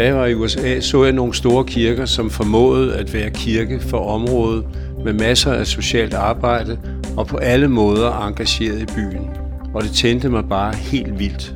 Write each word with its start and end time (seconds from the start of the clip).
Da 0.00 0.04
jeg 0.04 0.16
var 0.16 0.26
i 0.26 0.34
USA, 0.34 0.80
så 0.80 1.04
jeg 1.04 1.12
nogle 1.12 1.34
store 1.34 1.64
kirker, 1.64 2.04
som 2.04 2.30
formåede 2.30 2.96
at 2.96 3.14
være 3.14 3.30
kirke 3.30 3.80
for 3.80 3.98
området 3.98 4.64
med 5.04 5.12
masser 5.12 5.52
af 5.52 5.66
socialt 5.66 6.14
arbejde 6.14 6.78
og 7.16 7.26
på 7.26 7.36
alle 7.36 7.68
måder 7.68 8.26
engageret 8.26 8.82
i 8.82 8.86
byen. 8.86 9.30
Og 9.74 9.82
det 9.82 9.90
tændte 9.90 10.28
mig 10.28 10.48
bare 10.48 10.74
helt 10.74 11.18
vildt. 11.18 11.54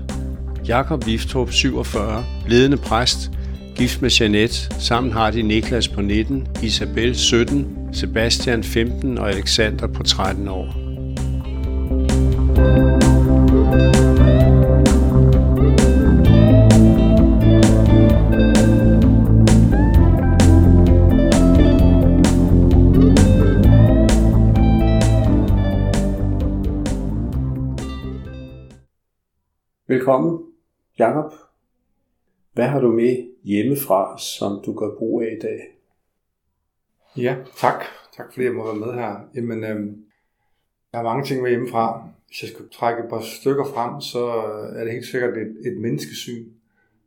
Jakob 0.69 1.07
Viftrup, 1.07 1.53
47, 1.53 2.25
ledende 2.49 2.77
præst, 2.77 3.31
gift 3.77 4.03
med 4.03 4.11
Jeanette. 4.21 4.55
Sammen 4.79 5.13
har 5.13 5.31
de 5.31 5.43
Niklas 5.43 5.89
på 5.89 6.01
19, 6.01 6.47
Isabel 6.63 7.17
17, 7.17 7.67
Sebastian 7.93 8.65
15 8.65 9.19
og 9.19 9.31
Alexander 9.31 9.87
på 9.87 10.03
13 10.03 10.49
år. 10.49 10.84
Velkommen, 29.95 30.47
Jakob. 30.99 31.33
Hvad 32.53 32.67
har 32.67 32.81
du 32.81 32.93
med 32.93 33.29
hjemmefra, 33.45 34.19
som 34.19 34.63
du 34.67 34.75
gør 34.75 34.97
brug 34.99 35.23
af 35.23 35.37
i 35.37 35.41
dag? 35.43 35.79
Ja, 37.17 37.37
tak. 37.57 37.85
Tak 38.17 38.33
fordi 38.33 38.45
jeg 38.47 38.55
må 38.55 38.65
være 38.65 38.87
med 38.87 38.95
her. 38.95 39.21
Jamen, 39.35 39.65
øhm, 39.65 40.05
jeg 40.93 40.99
har 40.99 41.03
mange 41.03 41.25
ting 41.25 41.43
med 41.43 41.51
hjemmefra. 41.51 42.09
Hvis 42.27 42.43
jeg 42.43 42.51
skulle 42.51 42.71
trække 42.71 43.03
et 43.03 43.09
par 43.11 43.21
stykker 43.21 43.65
frem, 43.65 44.01
så 44.01 44.27
øh, 44.27 44.81
er 44.81 44.85
det 44.85 44.93
helt 44.93 45.07
sikkert 45.07 45.37
et, 45.37 45.57
et 45.67 45.77
menneskesyn, 45.81 46.49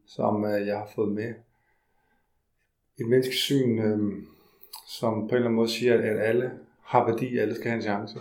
som 0.05 0.45
øh, 0.45 0.67
jeg 0.67 0.77
har 0.77 0.89
fået 0.95 1.11
med. 1.11 1.33
Et 2.99 3.07
menneskesyn, 3.07 3.79
øh, 3.79 4.13
som 4.87 5.13
på 5.13 5.29
en 5.29 5.35
eller 5.35 5.45
anden 5.45 5.55
måde 5.55 5.69
siger, 5.69 5.93
at 5.93 6.19
alle 6.19 6.51
har 6.81 7.05
værdi, 7.05 7.37
alle 7.37 7.55
skal 7.55 7.67
have 7.67 7.75
en 7.75 7.81
chance. 7.81 8.19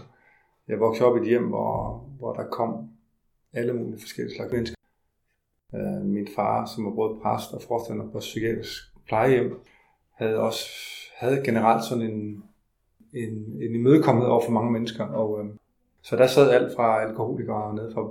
Jeg 0.68 0.80
voksede 0.80 1.08
op 1.08 1.16
i 1.16 1.20
et 1.20 1.26
hjem, 1.26 1.48
hvor, 1.48 2.04
hvor 2.18 2.32
der 2.32 2.46
kom 2.48 2.95
alle 3.52 3.72
mulige 3.72 4.00
forskellige 4.00 4.36
slags 4.36 4.52
mennesker. 4.52 4.76
Øh, 5.74 6.04
min 6.04 6.28
far, 6.36 6.66
som 6.66 6.84
var 6.84 6.90
både 6.90 7.20
præst 7.22 7.52
og 7.52 7.62
forstander 7.62 8.10
på 8.12 8.18
psykiatrisk 8.18 8.82
plejehjem, 9.06 9.60
havde 10.18 10.40
også 10.40 10.64
havde 11.16 11.44
generelt 11.44 11.84
sådan 11.84 12.04
en, 12.10 12.18
en, 13.22 13.34
en 13.64 13.72
imødekommenhed 13.74 14.30
over 14.30 14.44
for 14.44 14.52
mange 14.58 14.72
mennesker. 14.72 15.04
Og, 15.04 15.28
øh, 15.40 15.46
så 16.02 16.16
der 16.16 16.26
sad 16.26 16.50
alt 16.50 16.70
fra 16.76 16.88
alkoholikere 17.06 17.74
ned 17.74 17.94
fra, 17.94 18.02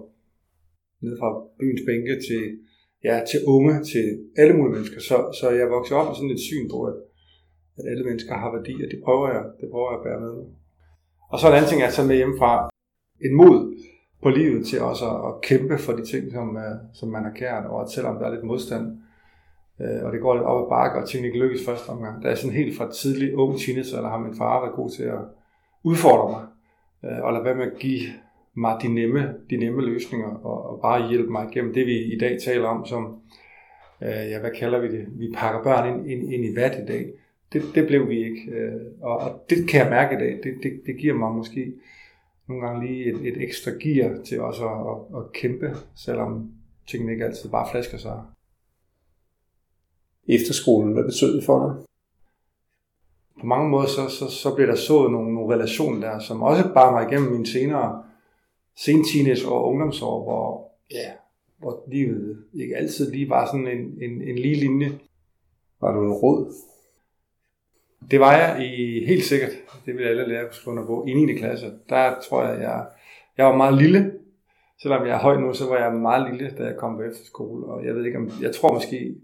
ned 1.06 1.14
fra 1.20 1.30
byens 1.60 1.82
bænke 1.88 2.14
til, 2.28 2.44
ja, 3.04 3.16
til 3.32 3.40
unge, 3.48 3.74
til 3.92 4.06
alle 4.38 4.54
mulige 4.58 4.76
mennesker. 4.76 5.00
Så, 5.10 5.18
så 5.40 5.46
jeg 5.60 5.70
voksede 5.76 6.00
op 6.00 6.08
med 6.08 6.16
sådan 6.16 6.36
et 6.38 6.46
syn 6.50 6.70
på, 6.74 6.78
at, 6.90 6.98
at 7.78 7.86
alle 7.92 8.04
mennesker 8.10 8.34
har 8.44 8.52
værdi, 8.58 8.74
og 8.84 8.90
det 8.92 9.00
prøver 9.06 9.28
jeg, 9.34 9.44
det 9.60 9.68
prøver 9.72 9.90
jeg 9.92 10.00
at 10.00 10.06
bære 10.06 10.22
med. 10.26 10.34
Og 11.32 11.40
så 11.40 11.46
en 11.48 11.54
anden 11.54 11.70
ting, 11.70 11.82
jeg 11.82 11.94
tager 11.94 12.10
med 12.12 12.20
hjemmefra, 12.22 12.52
en 13.26 13.34
mod 13.42 13.58
på 14.24 14.30
livet 14.30 14.66
til 14.66 14.82
også 14.82 15.06
at, 15.06 15.28
at 15.28 15.42
kæmpe 15.42 15.78
for 15.78 15.94
de 15.94 16.06
ting, 16.06 16.32
som, 16.32 16.58
øh, 16.58 16.76
som 16.94 17.10
man 17.10 17.24
har 17.24 17.32
kært, 17.32 17.66
og 17.66 17.82
at 17.82 17.90
selvom 17.90 18.18
der 18.18 18.26
er 18.26 18.34
lidt 18.34 18.44
modstand, 18.44 18.98
uh, 19.80 20.06
og 20.06 20.12
det 20.12 20.22
går 20.22 20.34
lidt 20.34 20.46
op 20.46 20.66
ad 20.66 20.70
bakke, 20.70 21.02
og 21.02 21.08
tingene 21.10 21.28
ikke 21.28 21.40
lykkes 21.40 21.66
første 21.66 21.90
omgang, 21.90 22.24
der 22.24 22.30
er 22.30 22.36
sådan 22.36 22.56
helt 22.56 22.78
fra 22.78 22.92
tidlig 22.92 23.36
ung 23.36 23.60
teenager, 23.60 23.98
eller 23.98 24.10
har 24.10 24.18
min 24.18 24.36
far 24.38 24.62
været 24.62 24.76
god 24.76 24.90
til 24.90 25.04
at 25.04 25.20
udfordre 25.84 26.30
mig, 26.32 26.44
uh, 27.04 27.26
og 27.26 27.34
lade 27.34 27.46
være 27.46 27.56
med 27.56 27.66
at 27.66 27.80
give 27.80 28.02
mig 28.56 28.78
de 28.82 28.88
nemme, 28.88 29.34
de 29.50 29.58
nemme 29.58 29.82
løsninger, 29.82 30.28
og, 30.28 30.70
og 30.70 30.82
bare 30.82 31.10
hjælpe 31.10 31.32
mig 31.32 31.48
igennem 31.52 31.74
det, 31.74 31.86
vi 31.86 32.14
i 32.14 32.18
dag 32.18 32.38
taler 32.46 32.68
om, 32.68 32.86
som, 32.86 33.06
uh, 34.02 34.08
ja, 34.32 34.40
hvad 34.40 34.52
kalder 34.60 34.80
vi 34.80 34.88
det, 34.88 35.06
vi 35.12 35.34
pakker 35.38 35.64
børn 35.64 35.90
ind, 35.90 36.12
ind, 36.12 36.34
ind 36.34 36.46
i 36.46 36.56
vat 36.56 36.80
i 36.84 36.86
dag. 36.86 37.06
Det, 37.54 37.62
det 37.76 37.88
blev 37.88 38.10
vi 38.10 38.18
ikke, 38.24 38.42
uh, 38.52 39.10
og, 39.10 39.18
og 39.18 39.46
det 39.50 39.70
kan 39.70 39.82
jeg 39.82 39.90
mærke 39.90 40.16
i 40.16 40.20
dag, 40.20 40.40
det, 40.44 40.54
det, 40.64 40.72
det 40.86 40.98
giver 40.98 41.14
mig 41.14 41.32
måske 41.32 41.74
nogle 42.48 42.68
gange 42.68 42.88
lige 42.88 43.06
et, 43.06 43.28
et 43.28 43.42
ekstra 43.42 43.72
gear 43.72 44.24
til 44.24 44.42
også 44.42 44.70
at, 44.70 45.18
at, 45.18 45.24
at 45.24 45.32
kæmpe, 45.32 45.78
selvom 45.96 46.52
tingene 46.88 47.12
ikke 47.12 47.26
altid 47.26 47.50
bare 47.50 47.68
flasker 47.72 47.98
sig. 47.98 48.22
Efterskolen, 50.28 50.94
hvad 50.94 51.04
betød 51.04 51.36
det 51.36 51.44
for 51.44 51.68
dig? 51.68 51.86
På 53.40 53.46
mange 53.46 53.70
måder 53.70 53.88
så, 53.88 54.10
så, 54.10 54.30
så 54.30 54.56
blev 54.56 54.68
der 54.68 54.76
sået 54.76 55.12
nogle, 55.12 55.34
nogle 55.34 55.56
relationer 55.56 56.00
der, 56.08 56.20
som 56.20 56.42
også 56.42 56.74
bare 56.74 56.92
mig 56.92 57.12
igennem 57.12 57.32
mine 57.32 57.48
senere 57.48 58.04
sen 58.78 59.04
teenage 59.04 59.48
og 59.48 59.66
ungdomsår, 59.66 60.24
hvor, 60.24 60.72
ja, 60.92 61.12
hvor 61.58 61.84
livet 61.88 62.44
ikke 62.54 62.76
altid 62.76 63.12
lige 63.12 63.30
var 63.30 63.46
sådan 63.46 63.68
en, 63.68 64.02
en, 64.02 64.22
en 64.22 64.36
lige 64.36 64.56
linje. 64.56 65.00
Var 65.82 65.92
du 65.92 66.04
en 66.04 66.12
råd? 66.12 66.54
Det 68.12 68.20
var 68.20 68.38
jeg 68.38 68.66
i 68.66 69.06
helt 69.06 69.24
sikkert. 69.24 69.52
Det 69.86 69.98
vil 69.98 70.04
alle 70.04 70.28
lærere 70.28 70.46
kunne 70.46 70.54
skrive 70.54 70.86
på. 70.86 71.06
I 71.08 71.14
9. 71.14 71.34
klasse, 71.34 71.72
der 71.90 72.14
tror 72.30 72.44
jeg, 72.44 72.62
jeg, 72.62 72.86
jeg 73.38 73.46
var 73.46 73.56
meget 73.56 73.78
lille. 73.78 74.12
Selvom 74.82 75.06
jeg 75.06 75.16
er 75.16 75.20
høj 75.20 75.38
nu, 75.38 75.54
så 75.54 75.70
var 75.70 75.78
jeg 75.78 75.94
meget 75.94 76.32
lille, 76.32 76.56
da 76.58 76.64
jeg 76.64 76.76
kom 76.78 76.96
på 76.96 77.02
efterskole. 77.02 77.66
Og 77.66 77.86
jeg 77.86 77.96
ved 77.96 78.06
ikke, 78.06 78.18
om, 78.18 78.32
jeg 78.42 78.56
tror 78.56 78.74
måske, 78.74 79.16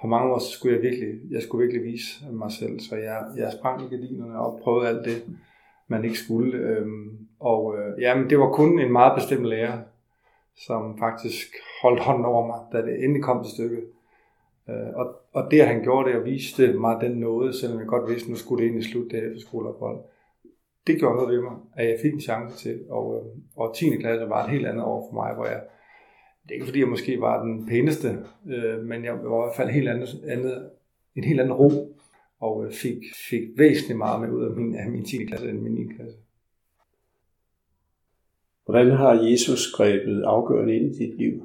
på 0.00 0.06
mange 0.06 0.34
år, 0.34 0.38
så 0.38 0.50
skulle 0.50 0.74
jeg 0.74 0.82
virkelig, 0.82 1.08
jeg 1.30 1.42
skulle 1.42 1.62
virkelig 1.62 1.92
vise 1.92 2.24
mig 2.32 2.52
selv. 2.52 2.80
Så 2.80 2.96
jeg, 2.96 3.24
jeg 3.36 3.52
sprang 3.58 3.82
i 3.82 3.94
gardinerne 3.94 4.38
og 4.40 4.60
prøvede 4.62 4.88
alt 4.88 5.04
det, 5.04 5.24
man 5.88 6.04
ikke 6.04 6.18
skulle. 6.18 6.58
Øhm, 6.58 7.18
og 7.40 7.78
øh, 7.78 8.02
ja, 8.02 8.14
men 8.14 8.30
det 8.30 8.38
var 8.38 8.52
kun 8.52 8.78
en 8.78 8.92
meget 8.92 9.12
bestemt 9.16 9.44
lærer, 9.44 9.78
som 10.66 10.98
faktisk 10.98 11.46
holdt 11.82 12.00
hånden 12.00 12.24
over 12.24 12.46
mig, 12.46 12.58
da 12.72 12.86
det 12.86 13.04
endelig 13.04 13.22
kom 13.22 13.44
til 13.44 13.52
stykket. 13.52 13.84
Øh, 14.68 14.94
og, 14.94 15.06
og 15.32 15.50
det, 15.50 15.66
han 15.66 15.82
gjorde 15.82 16.08
det 16.08 16.18
og 16.18 16.24
viste 16.24 16.72
mig 16.72 17.00
den 17.00 17.12
nåde, 17.12 17.52
selvom 17.52 17.78
jeg 17.78 17.86
godt 17.86 18.10
vidste, 18.10 18.26
at 18.26 18.30
nu 18.30 18.36
skulle 18.36 18.62
det 18.62 18.68
egentlig 18.68 18.90
slutte 18.90 19.16
det 19.16 19.26
efter 19.26 19.40
skoleophold, 19.40 19.98
det 20.86 20.98
gjorde 20.98 21.16
noget 21.16 21.34
ved 21.34 21.42
mig, 21.42 21.56
at 21.76 21.88
jeg 21.88 21.98
fik 22.02 22.12
en 22.12 22.20
chance 22.20 22.56
til. 22.56 22.80
Og, 22.90 23.16
øh, 23.16 23.24
og 23.56 23.74
10. 23.76 23.96
klasse 23.96 24.28
var 24.28 24.44
et 24.44 24.50
helt 24.50 24.66
andet 24.66 24.84
år 24.84 25.08
for 25.10 25.14
mig, 25.14 25.34
hvor 25.34 25.46
jeg, 25.46 25.62
det 26.42 26.50
er 26.50 26.54
ikke 26.54 26.66
fordi 26.66 26.80
jeg 26.80 26.88
måske 26.88 27.20
var 27.20 27.44
den 27.44 27.66
pæneste, 27.66 28.08
øh, 28.46 28.84
men 28.84 29.04
jeg 29.04 29.12
var 29.12 29.42
i 29.42 29.44
hvert 29.44 29.56
fald 29.56 29.70
helt 29.70 29.88
andet, 29.88 30.08
andet, 30.28 30.70
en 31.16 31.24
helt 31.24 31.40
anden 31.40 31.54
ro, 31.54 31.70
og 32.40 32.64
øh, 32.64 32.72
fik, 32.72 32.98
fik 33.30 33.42
væsentligt 33.56 33.98
meget 33.98 34.20
med 34.20 34.30
ud 34.30 34.44
af 34.44 34.50
min, 34.50 34.74
af 34.74 34.90
min 34.90 35.04
10. 35.04 35.24
klasse 35.24 35.50
end 35.50 35.60
min 35.60 35.72
9. 35.72 35.94
klasse. 35.96 36.18
Hvordan 38.64 38.90
har 38.90 39.12
Jesus 39.30 39.72
grebet 39.72 40.22
afgørende 40.22 40.76
ind 40.76 40.94
i 40.94 40.98
dit 40.98 41.18
liv? 41.18 41.42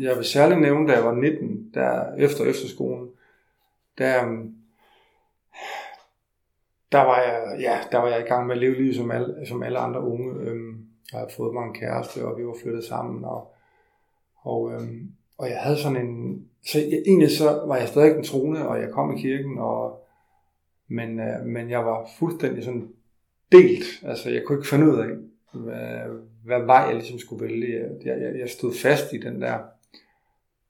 Jeg 0.00 0.16
vil 0.16 0.24
særligt 0.24 0.60
nævne, 0.60 0.88
da 0.88 0.92
jeg 0.92 1.04
var 1.04 1.14
19, 1.14 1.70
der 1.74 2.14
efter 2.14 2.44
efterskolen, 2.44 3.08
der, 3.98 4.24
øhm, 4.24 4.54
der 6.92 6.98
var 6.98 7.20
jeg, 7.20 7.60
ja, 7.60 7.78
der 7.92 7.98
var 7.98 8.08
jeg 8.08 8.20
i 8.20 8.28
gang 8.28 8.46
med 8.46 8.54
at 8.54 8.60
leve 8.60 8.74
livet 8.74 8.96
som 8.96 9.10
alle, 9.10 9.46
som 9.46 9.62
alle 9.62 9.78
andre 9.78 10.00
unge. 10.00 10.40
Øhm, 10.40 10.86
jeg 11.12 11.20
havde 11.20 11.32
fået 11.36 11.54
mig 11.54 11.64
en 11.64 11.74
kæreste, 11.74 12.24
og 12.24 12.38
vi 12.38 12.46
var 12.46 12.56
flyttet 12.62 12.84
sammen, 12.84 13.24
og, 13.24 13.54
og, 14.36 14.72
øhm, 14.72 15.12
og 15.38 15.50
jeg 15.50 15.58
havde 15.58 15.78
sådan 15.78 16.06
en, 16.06 16.44
så 16.66 16.78
jeg, 16.78 17.02
egentlig 17.06 17.30
så 17.30 17.62
var 17.66 17.76
jeg 17.76 17.88
stadig 17.88 18.16
en 18.16 18.24
troende, 18.24 18.68
og 18.68 18.80
jeg 18.80 18.90
kom 18.90 19.16
i 19.16 19.20
kirken, 19.20 19.58
og, 19.58 20.06
men, 20.88 21.20
øh, 21.20 21.46
men 21.46 21.70
jeg 21.70 21.84
var 21.84 22.08
fuldstændig 22.18 22.64
sådan 22.64 22.88
delt, 23.52 23.84
altså 24.04 24.30
jeg 24.30 24.42
kunne 24.46 24.58
ikke 24.58 24.68
finde 24.68 24.86
ud 24.92 24.98
af, 24.98 25.08
hvad, 25.52 26.00
hvad 26.44 26.60
vej 26.60 26.78
jeg 26.78 26.94
ligesom 26.94 27.18
skulle 27.18 27.44
vælge. 27.44 27.88
Jeg, 28.04 28.20
jeg, 28.20 28.38
jeg 28.38 28.48
stod 28.48 28.74
fast 28.82 29.12
i 29.12 29.18
den 29.18 29.42
der 29.42 29.58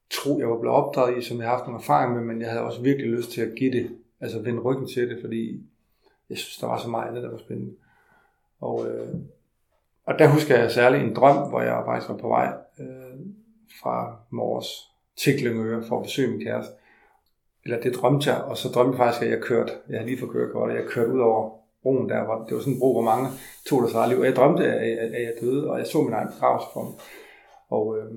tro, 0.09 0.39
jeg 0.39 0.49
var 0.49 0.59
blevet 0.59 0.77
opdraget 0.77 1.17
i, 1.17 1.21
som 1.21 1.37
jeg 1.37 1.47
har 1.47 1.57
haft 1.57 1.67
en 1.69 1.75
erfaring 1.75 2.13
med, 2.13 2.21
men 2.21 2.41
jeg 2.41 2.49
havde 2.49 2.63
også 2.63 2.81
virkelig 2.81 3.11
lyst 3.11 3.31
til 3.31 3.41
at 3.41 3.55
give 3.55 3.71
det, 3.71 3.97
altså 4.21 4.39
vende 4.39 4.61
ryggen 4.61 4.87
til 4.87 5.09
det, 5.09 5.17
fordi 5.21 5.63
jeg 6.29 6.37
synes, 6.37 6.57
der 6.57 6.67
var 6.67 6.77
så 6.77 6.89
meget 6.89 7.07
andet, 7.07 7.23
der 7.23 7.31
var 7.31 7.37
spændende. 7.37 7.73
Og, 8.61 8.87
øh, 8.87 9.15
og 10.05 10.19
der 10.19 10.27
husker 10.27 10.57
jeg 10.57 10.71
særligt 10.71 11.03
en 11.03 11.15
drøm, 11.15 11.49
hvor 11.49 11.61
jeg 11.61 11.83
faktisk 11.85 12.09
var 12.09 12.17
på 12.17 12.27
vej 12.27 12.53
øh, 12.79 13.19
fra 13.81 14.15
Mors 14.29 14.91
til 15.17 15.83
for 15.87 15.97
at 15.97 16.03
besøge 16.03 16.31
min 16.31 16.43
kæreste. 16.43 16.73
Eller 17.63 17.81
det 17.81 17.95
drømte 17.95 18.31
jeg, 18.31 18.41
og 18.41 18.57
så 18.57 18.69
drømte 18.69 18.97
jeg 18.97 18.97
faktisk, 18.97 19.23
at 19.23 19.31
jeg 19.31 19.41
kørte, 19.41 19.73
jeg 19.89 19.97
havde 19.97 20.09
lige 20.09 20.19
fået 20.19 20.31
kørekort, 20.31 20.69
og 20.69 20.75
jeg 20.75 20.85
kørte 20.85 21.13
ud 21.13 21.19
over 21.19 21.57
broen 21.83 22.09
der, 22.09 22.23
hvor 22.23 22.45
det 22.45 22.53
var 22.55 22.59
sådan 22.59 22.73
en 22.73 22.79
bro, 22.79 22.93
hvor 22.93 23.01
mange 23.01 23.27
tog 23.69 23.81
deres 23.81 23.93
eget 23.93 24.09
liv. 24.09 24.19
Og 24.19 24.25
jeg 24.25 24.35
drømte, 24.35 24.63
at, 24.65 24.89
jeg, 24.89 24.97
at 24.97 25.23
jeg 25.23 25.33
døde, 25.41 25.71
og 25.71 25.79
jeg 25.79 25.87
så 25.87 26.01
min 26.01 26.13
egen 26.13 26.27
begravelse 26.27 26.67
for 26.73 26.83
mig. 26.83 26.93
Og, 27.69 27.97
øh, 27.97 28.11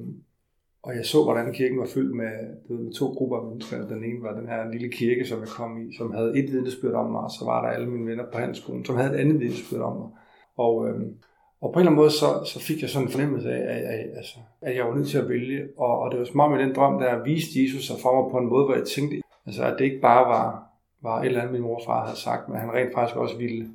og 0.83 0.97
jeg 0.97 1.07
så, 1.07 1.25
hvordan 1.25 1.53
kirken 1.53 1.79
var 1.79 1.87
fyldt 1.95 2.17
med, 2.17 2.33
med 2.69 2.93
to 2.93 3.07
grupper 3.07 3.37
af 3.37 3.45
mennesker. 3.45 3.89
Den 3.89 4.05
ene 4.05 4.23
var 4.23 4.35
den 4.41 4.49
her 4.49 4.71
lille 4.73 4.89
kirke, 4.89 5.25
som 5.25 5.41
jeg 5.41 5.49
kom 5.49 5.83
i, 5.83 5.97
som 5.97 6.13
havde 6.13 6.39
et 6.39 6.53
vidnesbyrd 6.53 6.95
om 6.95 7.11
mig, 7.11 7.21
og 7.21 7.31
så 7.31 7.45
var 7.45 7.63
der 7.63 7.69
alle 7.69 7.87
mine 7.87 8.11
venner 8.11 8.25
på 8.33 8.39
handelsskolen, 8.39 8.85
som 8.85 8.97
havde 8.97 9.15
et 9.15 9.21
andet 9.21 9.41
vidnesbyrd 9.41 9.81
om 9.81 9.97
mig. 9.97 10.09
Og, 10.57 10.89
øhm, 10.89 11.15
og 11.61 11.73
på 11.73 11.79
en 11.79 11.81
eller 11.81 11.91
anden 11.91 12.03
måde, 12.03 12.11
så, 12.11 12.45
så 12.53 12.61
fik 12.61 12.83
jeg 12.83 12.91
sådan 12.91 13.07
en 13.07 13.13
fornemmelse 13.13 13.51
af, 13.51 13.63
at, 13.75 13.83
at, 13.95 14.01
altså, 14.17 14.39
at 14.61 14.77
jeg 14.77 14.85
var 14.87 14.95
nødt 14.95 15.09
til 15.09 15.19
at 15.19 15.29
vælge. 15.29 15.69
Og, 15.77 15.99
og 15.99 16.11
det 16.11 16.19
var 16.19 16.25
som 16.25 16.41
om 16.41 16.51
med 16.51 16.59
den 16.59 16.75
drøm, 16.75 16.99
der 17.01 17.23
viste 17.25 17.63
Jesus 17.63 17.87
sig 17.87 17.97
for 18.03 18.23
mig 18.23 18.31
på 18.31 18.39
en 18.39 18.49
måde, 18.49 18.65
hvor 18.65 18.75
jeg 18.75 18.87
tænkte, 18.87 19.17
altså, 19.47 19.65
at 19.65 19.75
det 19.79 19.85
ikke 19.85 20.01
bare 20.01 20.29
var, 20.29 20.63
var 21.03 21.21
et 21.21 21.27
eller 21.27 21.41
andet, 21.41 21.53
min 21.53 21.63
morfar 21.63 22.05
havde 22.05 22.19
sagt, 22.19 22.49
men 22.49 22.59
han 22.59 22.73
rent 22.73 22.95
faktisk 22.95 23.17
også 23.17 23.37
ville, 23.37 23.69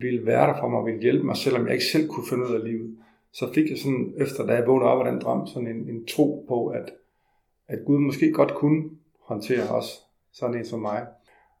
ville 0.00 0.26
være 0.26 0.46
der 0.46 0.60
for 0.60 0.68
mig 0.68 0.78
og 0.78 0.86
ville 0.86 1.00
hjælpe 1.00 1.26
mig, 1.26 1.36
selvom 1.36 1.64
jeg 1.66 1.72
ikke 1.72 1.92
selv 1.92 2.08
kunne 2.08 2.26
finde 2.30 2.44
ud 2.48 2.54
af 2.54 2.64
livet 2.64 2.96
så 3.32 3.52
fik 3.52 3.70
jeg 3.70 3.78
sådan, 3.78 4.14
efter 4.16 4.46
da 4.46 4.54
jeg 4.54 4.66
vågnede 4.66 4.90
op 4.90 5.06
af 5.06 5.12
den 5.12 5.20
drøm, 5.20 5.46
sådan 5.46 5.68
en, 5.68 5.88
en 5.88 6.06
tro 6.06 6.44
på, 6.48 6.66
at, 6.66 6.92
at 7.68 7.78
Gud 7.86 7.98
måske 7.98 8.32
godt 8.32 8.54
kunne 8.54 8.90
håndtere 9.20 9.68
også 9.68 10.00
sådan 10.32 10.56
en 10.56 10.64
som 10.64 10.80
mig. 10.80 11.06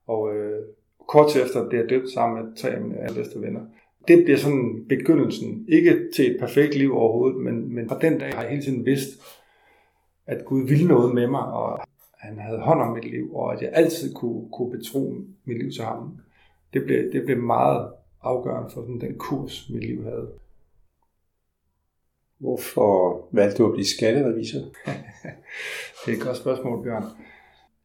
Og 0.06 0.34
øh, 0.34 0.64
kort 1.08 1.30
til 1.30 1.42
efter 1.42 1.68
det 1.68 1.78
jeg 1.78 1.90
døbt 1.90 2.10
sammen 2.10 2.44
med 2.44 2.56
tre 2.56 2.68
af 2.68 2.80
mine 2.80 2.98
allerbedste 2.98 3.40
venner. 3.40 3.60
Det 4.08 4.24
bliver 4.24 4.38
sådan 4.38 4.84
begyndelsen, 4.88 5.64
ikke 5.68 6.08
til 6.14 6.30
et 6.30 6.40
perfekt 6.40 6.74
liv 6.74 6.96
overhovedet, 6.96 7.40
men, 7.40 7.74
men 7.74 7.88
fra 7.88 7.98
den 7.98 8.18
dag 8.18 8.34
har 8.34 8.42
jeg 8.42 8.50
hele 8.50 8.62
tiden 8.62 8.86
vidst, 8.86 9.08
at 10.26 10.44
Gud 10.44 10.68
ville 10.68 10.88
noget 10.88 11.14
med 11.14 11.26
mig, 11.26 11.44
og 11.44 11.80
han 12.18 12.38
havde 12.38 12.58
hånd 12.58 12.80
om 12.80 12.92
mit 12.92 13.04
liv, 13.04 13.36
og 13.36 13.52
at 13.52 13.62
jeg 13.62 13.70
altid 13.72 14.14
kunne, 14.14 14.48
kunne 14.52 14.70
betro 14.70 15.14
mit 15.44 15.58
liv 15.58 15.70
til 15.70 15.84
ham. 15.84 16.18
Det 16.72 16.84
blev, 16.84 17.12
det 17.12 17.24
blev 17.24 17.38
meget 17.38 17.92
afgørende 18.22 18.70
for 18.70 18.80
sådan, 18.80 19.00
den 19.00 19.18
kurs, 19.18 19.70
mit 19.70 19.84
liv 19.84 20.04
havde. 20.04 20.28
Hvorfor 22.40 23.28
valgte 23.32 23.58
du 23.58 23.66
at 23.66 23.72
blive 23.72 23.86
skatterevisor? 23.86 24.58
det 26.06 26.12
er 26.12 26.16
et 26.16 26.22
godt 26.22 26.36
spørgsmål, 26.36 26.84
Bjørn. 26.84 27.04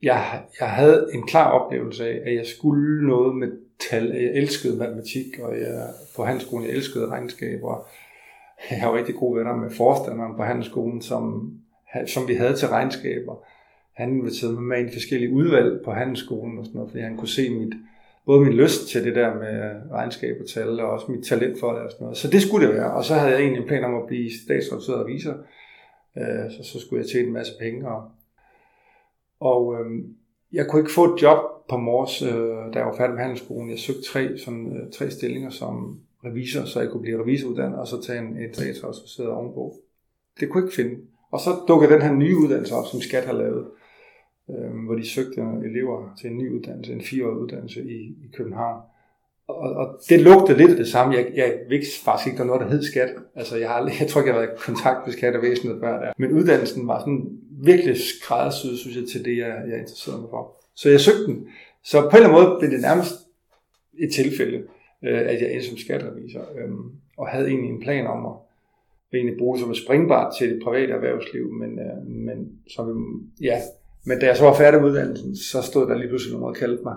Jeg, 0.01 0.41
jeg 0.59 0.69
havde 0.69 1.09
en 1.13 1.27
klar 1.27 1.51
oplevelse 1.51 2.07
af, 2.07 2.21
at 2.25 2.35
jeg 2.35 2.45
skulle 2.45 3.07
noget 3.07 3.35
med 3.35 3.47
tal. 3.89 4.07
Jeg 4.07 4.33
elskede 4.33 4.77
matematik, 4.77 5.39
og 5.43 5.59
jeg, 5.59 5.87
på 6.15 6.23
handelsskolen 6.23 6.67
jeg 6.67 6.75
elskede 6.75 7.07
regnskaber. 7.07 7.87
Jeg 8.71 8.81
har 8.81 8.97
rigtig 8.97 9.15
gode 9.15 9.39
venner 9.39 9.55
med 9.55 9.71
forstanderen 9.71 10.35
på 10.37 10.43
handelsskolen, 10.43 11.01
som, 11.01 11.53
som 12.07 12.27
vi 12.27 12.33
havde 12.33 12.55
til 12.55 12.67
regnskaber. 12.67 13.45
Han 13.93 14.09
inviterede 14.09 14.53
mig 14.53 14.63
med 14.63 14.89
i 14.89 14.93
forskellige 14.93 15.33
udvalg 15.33 15.81
på 15.85 15.91
handelsskolen 15.91 16.57
og 16.57 16.65
sådan 16.65 16.77
noget, 16.77 16.91
fordi 16.91 17.03
han 17.03 17.17
kunne 17.17 17.27
se 17.27 17.49
mit, 17.49 17.73
både 18.25 18.41
min 18.41 18.53
lyst 18.53 18.87
til 18.87 19.03
det 19.03 19.15
der 19.15 19.33
med 19.35 19.81
regnskab 19.91 20.37
og 20.41 20.49
tal, 20.49 20.79
og 20.79 20.89
også 20.89 21.11
mit 21.11 21.25
talent 21.25 21.59
for 21.59 21.71
det 21.73 21.81
og 21.81 21.91
sådan 21.91 22.03
noget. 22.03 22.17
Så 22.17 22.27
det 22.27 22.41
skulle 22.41 22.67
det 22.67 22.75
være. 22.75 22.93
Og 22.93 23.03
så 23.05 23.13
havde 23.13 23.31
jeg 23.31 23.39
egentlig 23.41 23.61
en 23.61 23.67
plan 23.67 23.83
om 23.83 23.95
at 23.95 24.07
blive 24.07 24.29
statsrevisor 24.43 25.03
revisor. 25.03 25.33
Øh, 26.17 26.51
så, 26.51 26.63
så 26.63 26.79
skulle 26.79 27.01
jeg 27.01 27.09
tjene 27.09 27.27
en 27.27 27.33
masse 27.33 27.53
penge. 27.59 27.87
Og, 27.87 28.11
og 29.39 29.75
øh, 29.75 30.03
jeg 30.53 30.67
kunne 30.67 30.81
ikke 30.81 30.91
få 30.91 31.13
et 31.13 31.21
job 31.21 31.39
på 31.69 31.77
Mors, 31.77 32.21
øh, 32.21 32.73
da 32.73 32.79
jeg 32.79 32.85
var 32.85 32.95
færdig 32.97 33.15
med 33.15 33.21
handelsskolen. 33.21 33.69
Jeg 33.69 33.79
søgte 33.79 34.03
tre, 34.03 34.37
sådan, 34.37 34.77
øh, 34.77 34.91
tre 34.91 35.11
stillinger 35.11 35.49
som 35.49 35.99
revisor, 36.25 36.65
så 36.65 36.79
jeg 36.81 36.89
kunne 36.89 37.01
blive 37.01 37.21
revisoruddannet, 37.21 37.79
og 37.79 37.87
så 37.87 38.01
tage 38.01 38.19
en, 38.19 38.37
en 38.37 38.53
statsrevisor 38.53 39.27
ovenpå. 39.27 39.73
Det 40.39 40.49
kunne 40.49 40.61
jeg 40.61 40.67
ikke 40.67 40.75
finde. 40.75 41.01
Og 41.31 41.39
så 41.39 41.49
dukkede 41.67 41.93
den 41.93 42.01
her 42.01 42.13
nye 42.13 42.37
uddannelse 42.37 42.75
op, 42.75 42.85
som 42.85 43.01
Skat 43.01 43.25
har 43.25 43.33
lavet 43.33 43.65
øh, 44.49 44.85
hvor 44.85 44.95
de 44.95 45.09
søgte 45.09 45.41
elever 45.41 46.13
til 46.21 46.29
en 46.29 46.37
ny 46.37 46.55
uddannelse, 46.55 46.93
en 46.93 47.01
fireårig 47.01 47.37
uddannelse 47.37 47.81
i, 47.81 47.99
i 48.01 48.27
København. 48.37 48.81
Og, 49.47 49.57
og 49.57 49.99
det 50.09 50.19
lugtede 50.19 50.57
lidt 50.57 50.71
af 50.71 50.77
det 50.77 50.87
samme. 50.87 51.15
Jeg, 51.15 51.31
jeg 51.35 51.59
vidste 51.69 52.03
faktisk 52.05 52.27
ikke, 52.27 52.37
der 52.37 52.43
var 52.43 52.47
noget, 52.47 52.61
der 52.61 52.75
hed 52.75 52.83
skat. 52.83 53.09
Altså, 53.35 53.57
jeg, 53.57 53.69
har 53.69 53.91
jeg 53.99 54.07
tror 54.07 54.21
ikke, 54.21 54.29
jeg 54.29 54.35
har 54.35 54.45
været 54.45 54.53
i 54.57 54.65
kontakt 54.65 55.07
med 55.07 55.13
skattevæsenet 55.13 55.79
før 55.79 55.99
der. 55.99 56.11
Men 56.17 56.31
uddannelsen 56.31 56.87
var 56.87 56.99
sådan 56.99 57.39
virkelig 57.49 57.97
skræddersyet, 57.97 58.79
synes 58.79 58.97
jeg, 58.97 59.05
til 59.11 59.25
det, 59.25 59.37
jeg, 59.37 59.63
jeg 59.69 59.79
interesserede 59.79 60.21
mig 60.21 60.29
for. 60.29 60.55
Så 60.75 60.89
jeg 60.89 60.99
søgte 60.99 61.25
den. 61.25 61.47
Så 61.83 62.01
på 62.01 62.07
en 62.07 62.15
eller 62.15 62.29
anden 62.29 62.43
måde 62.43 62.59
blev 62.59 62.71
det 62.71 62.81
nærmest 62.81 63.13
et 63.99 64.13
tilfælde, 64.13 64.57
øh, 65.03 65.19
at 65.31 65.41
jeg 65.41 65.51
endte 65.53 65.67
som 65.67 65.77
skatterevisor. 65.77 66.41
Øh, 66.41 66.71
og 67.17 67.27
havde 67.27 67.47
egentlig 67.47 67.71
en 67.71 67.81
plan 67.81 68.07
om 68.07 68.25
at 68.25 68.35
egentlig 69.13 69.37
bruge 69.37 69.59
som 69.59 69.71
et 69.71 69.77
springbart 69.77 70.35
til 70.37 70.49
det 70.49 70.63
private 70.63 70.93
erhvervsliv, 70.93 71.51
men, 71.51 71.79
øh, 71.79 72.07
men 72.07 72.59
som, 72.67 72.87
ja, 73.41 73.57
men 74.05 74.19
da 74.19 74.25
jeg 74.25 74.37
så 74.37 74.43
var 74.43 74.53
færdig 74.53 74.81
med 74.81 74.89
uddannelsen, 74.89 75.35
så 75.35 75.61
stod 75.61 75.87
der 75.87 75.97
lige 75.97 76.07
pludselig 76.07 76.33
nogen 76.33 76.49
og 76.49 76.55
kaldte 76.55 76.83
mig 76.83 76.95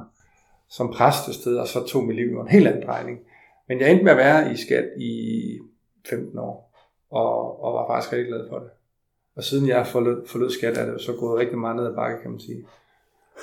som 0.68 0.92
præst 0.92 1.40
sted, 1.40 1.56
og 1.56 1.68
så 1.68 1.86
tog 1.86 2.04
mit 2.04 2.16
liv 2.16 2.40
en 2.40 2.48
helt 2.48 2.66
anden 2.66 2.86
drejning. 2.86 3.18
Men 3.68 3.80
jeg 3.80 3.90
endte 3.90 4.04
med 4.04 4.12
at 4.12 4.18
være 4.18 4.52
i 4.52 4.56
skat 4.56 4.84
i 4.98 5.58
15 6.08 6.38
år, 6.38 6.72
og, 7.10 7.64
og 7.64 7.74
var 7.74 7.94
faktisk 7.94 8.12
rigtig 8.12 8.28
glad 8.28 8.48
for 8.48 8.58
det. 8.58 8.68
Og 9.36 9.44
siden 9.44 9.68
jeg 9.68 9.86
forlod, 9.86 10.26
forlod 10.26 10.50
skat, 10.50 10.78
er 10.78 10.92
det 10.92 11.00
så 11.00 11.12
gået 11.12 11.40
rigtig 11.40 11.58
meget 11.58 11.76
ned 11.76 11.86
ad 11.86 11.94
bakke, 11.94 12.22
kan 12.22 12.30
man 12.30 12.40
sige. 12.40 12.66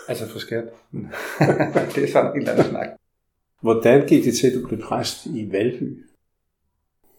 Altså 0.08 0.28
for 0.28 0.40
skat. 0.40 0.64
det 1.96 2.04
er 2.04 2.12
sådan 2.12 2.32
en 2.32 2.38
helt 2.38 2.50
anden 2.50 2.66
snak. 2.66 2.88
Hvordan 3.62 4.08
gik 4.08 4.24
det 4.24 4.34
til, 4.34 4.48
at 4.48 4.54
du 4.62 4.68
blev 4.68 4.82
præst 4.82 5.26
i 5.26 5.52
Valby? 5.52 6.04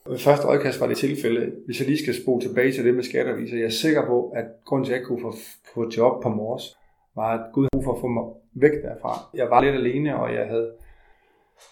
Ved 0.09 0.19
første 0.19 0.47
øjekast 0.47 0.81
var 0.81 0.87
det 0.87 0.97
tilfælde, 0.97 1.53
hvis 1.67 1.81
jeg 1.81 1.89
lige 1.89 2.03
skal 2.03 2.23
spole 2.23 2.43
tilbage 2.43 2.73
til 2.73 2.85
det 2.85 2.95
med 2.95 3.03
skatteviser, 3.03 3.57
jeg 3.57 3.67
er 3.67 3.71
sikker 3.71 4.07
på, 4.07 4.33
at 4.37 4.45
grunden 4.65 4.85
til, 4.85 4.93
at 4.93 4.99
jeg 4.99 5.07
kunne 5.07 5.21
få, 5.21 5.35
få 5.75 5.91
job 5.97 6.23
på 6.23 6.29
Mors, 6.29 6.77
var, 7.17 7.29
at 7.39 7.41
Gud 7.53 7.69
havde 7.73 7.85
for 7.85 7.93
at 7.93 8.01
få 8.01 8.07
mig 8.07 8.25
væk 8.55 8.73
derfra. 8.83 9.13
Jeg 9.35 9.51
var 9.51 9.61
lidt 9.61 9.75
alene, 9.75 10.17
og 10.17 10.35
jeg 10.35 10.47
havde 10.47 10.71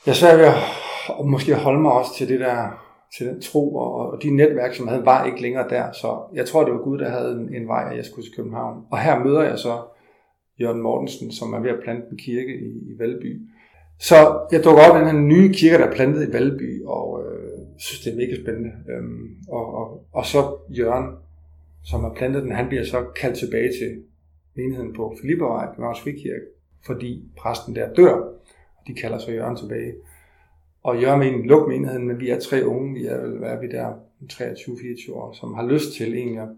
jeg 0.06 0.16
svært 0.16 0.38
ved 0.38 0.44
at 0.44 1.26
måske 1.26 1.54
holde 1.54 1.80
mig 1.80 1.92
også 1.92 2.14
til 2.16 2.28
det 2.28 2.40
der, 2.40 2.84
til 3.16 3.26
den 3.26 3.40
tro, 3.40 3.76
og, 3.76 4.10
og 4.10 4.22
de 4.22 4.36
netværk, 4.36 4.74
som 4.74 4.86
jeg 4.86 4.92
havde, 4.92 5.06
var 5.06 5.26
ikke 5.26 5.42
længere 5.42 5.68
der. 5.68 5.92
Så 5.92 6.22
jeg 6.34 6.46
tror, 6.46 6.64
det 6.64 6.72
var 6.72 6.82
Gud, 6.82 6.98
der 6.98 7.08
havde 7.08 7.32
en, 7.32 7.54
en 7.54 7.68
vej, 7.68 7.88
at 7.90 7.96
jeg 7.96 8.04
skulle 8.04 8.26
til 8.26 8.36
København. 8.36 8.84
Og 8.90 8.98
her 8.98 9.24
møder 9.24 9.42
jeg 9.42 9.58
så 9.58 9.82
Jørgen 10.60 10.82
Mortensen, 10.82 11.32
som 11.32 11.52
er 11.52 11.60
ved 11.60 11.70
at 11.70 11.82
plante 11.84 12.06
en 12.10 12.18
kirke 12.18 12.54
i, 12.60 12.92
i 12.92 12.98
Valby. 12.98 13.40
Så 14.00 14.14
jeg 14.52 14.64
dukker 14.64 14.82
op 14.82 14.96
i 14.96 14.98
den 14.98 15.08
her 15.08 15.18
nye 15.18 15.52
kirke, 15.52 15.78
der 15.78 15.88
er 15.88 15.94
plantet 15.94 16.28
i 16.28 16.32
Valby, 16.32 16.84
og 16.86 17.22
øh, 17.24 17.51
synes, 17.82 18.04
det 18.04 18.12
er 18.12 18.16
mega 18.16 18.34
spændende. 18.42 18.72
Øhm, 18.88 19.36
og, 19.48 19.74
og, 19.74 20.06
og 20.12 20.26
så 20.26 20.56
Jørgen, 20.68 21.16
som 21.84 22.00
har 22.00 22.14
plantet 22.14 22.42
den, 22.42 22.52
han 22.52 22.68
bliver 22.68 22.84
så 22.84 23.04
kaldt 23.16 23.38
tilbage 23.38 23.68
til 23.68 24.02
menigheden 24.54 24.92
på 24.94 25.16
Filippervej, 25.20 25.66
Københavns 25.66 26.00
Frikirke, 26.00 26.46
fordi 26.86 27.24
præsten 27.38 27.76
der 27.76 27.94
dør, 27.94 28.14
og 28.76 28.82
de 28.86 28.94
kalder 28.94 29.18
så 29.18 29.30
Jørgen 29.30 29.56
tilbage. 29.56 29.92
Og 30.82 31.02
Jørgen 31.02 31.20
vil 31.20 31.28
egentlig 31.28 31.48
lukke 31.48 31.68
menigheden, 31.68 32.06
men 32.06 32.20
vi 32.20 32.30
er 32.30 32.40
tre 32.40 32.66
unge, 32.66 32.94
vi 32.94 33.06
er, 33.06 33.26
hvad 33.26 33.50
er 33.50 33.60
vi 33.60 33.68
der, 33.68 33.92
23-24 34.32 35.14
år, 35.14 35.32
som 35.32 35.54
har 35.54 35.66
lyst 35.66 35.92
til 35.92 36.14
egentlig 36.14 36.42
at 36.42 36.48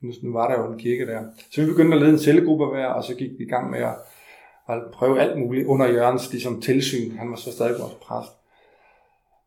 nu 0.00 0.32
var 0.32 0.48
der 0.48 0.62
jo 0.62 0.72
en 0.72 0.78
kirke 0.78 1.06
der. 1.06 1.22
Så 1.50 1.60
vi 1.60 1.66
begyndte 1.66 1.94
at 1.94 2.00
lede 2.00 2.12
en 2.12 2.18
cellegruppe 2.18 2.66
hver, 2.66 2.86
og 2.86 3.04
så 3.04 3.14
gik 3.14 3.30
vi 3.38 3.44
i 3.44 3.48
gang 3.48 3.70
med 3.70 3.78
at, 3.78 3.94
at 4.68 4.82
prøve 4.92 5.20
alt 5.20 5.38
muligt 5.38 5.66
under 5.66 5.86
Jørgens 5.86 6.32
ligesom, 6.32 6.60
tilsyn. 6.60 7.10
Han 7.10 7.30
var 7.30 7.36
så 7.36 7.52
stadig 7.52 7.80
vores 7.80 7.94
præst. 7.94 8.37